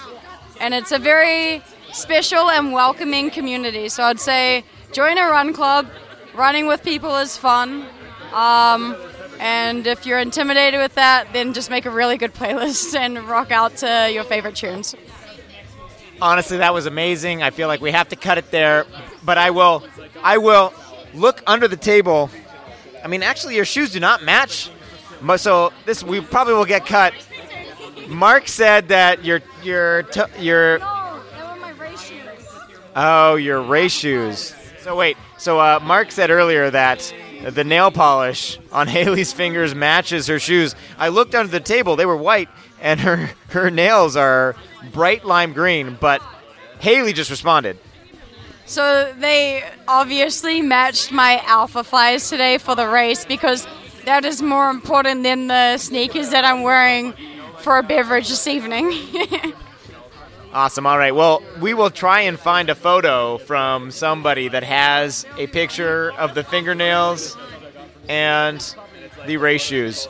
[0.61, 3.89] and it's a very special and welcoming community.
[3.89, 5.89] So I'd say join a run club.
[6.35, 7.87] Running with people is fun.
[8.33, 8.97] Um,
[9.39, 13.51] And if you're intimidated with that, then just make a really good playlist and rock
[13.51, 14.95] out to your favorite tunes.
[16.21, 17.43] Honestly, that was amazing.
[17.43, 18.87] I feel like we have to cut it there,
[19.23, 19.85] but I will
[20.23, 20.73] I will
[21.17, 22.31] look under the table.
[23.05, 24.71] I mean, actually your shoes do not match.
[25.37, 27.15] So this we probably will get cut.
[28.09, 30.79] Mark said that your your t- your
[32.99, 34.55] Oh, your race shoes.
[34.81, 37.13] So wait, so uh, Mark said earlier that
[37.43, 40.75] the nail polish on Hayley's fingers matches her shoes.
[40.97, 42.49] I looked under the table; they were white,
[42.81, 44.57] and her her nails are
[44.93, 45.99] bright lime green.
[46.01, 46.23] But
[46.79, 47.79] Hayley just responded.
[48.67, 53.67] So they obviously matched my Alphaflys today for the race because
[54.05, 57.15] that is more important than the sneakers that I'm wearing
[57.59, 58.93] for a beverage this evening.
[60.53, 60.87] Awesome.
[60.87, 61.15] All right.
[61.15, 66.35] Well, we will try and find a photo from somebody that has a picture of
[66.35, 67.37] the fingernails
[68.09, 68.75] and
[69.27, 70.09] the race shoes.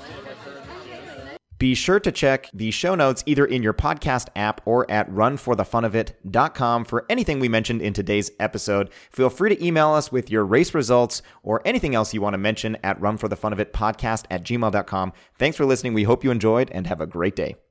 [1.59, 6.85] Be sure to check the show notes either in your podcast app or at runforthefunofit.com
[6.85, 8.91] for anything we mentioned in today's episode.
[9.11, 12.39] Feel free to email us with your race results or anything else you want to
[12.39, 15.13] mention at runforthefunofitpodcast at gmail.com.
[15.39, 15.95] Thanks for listening.
[15.95, 17.57] We hope you enjoyed and have a great day.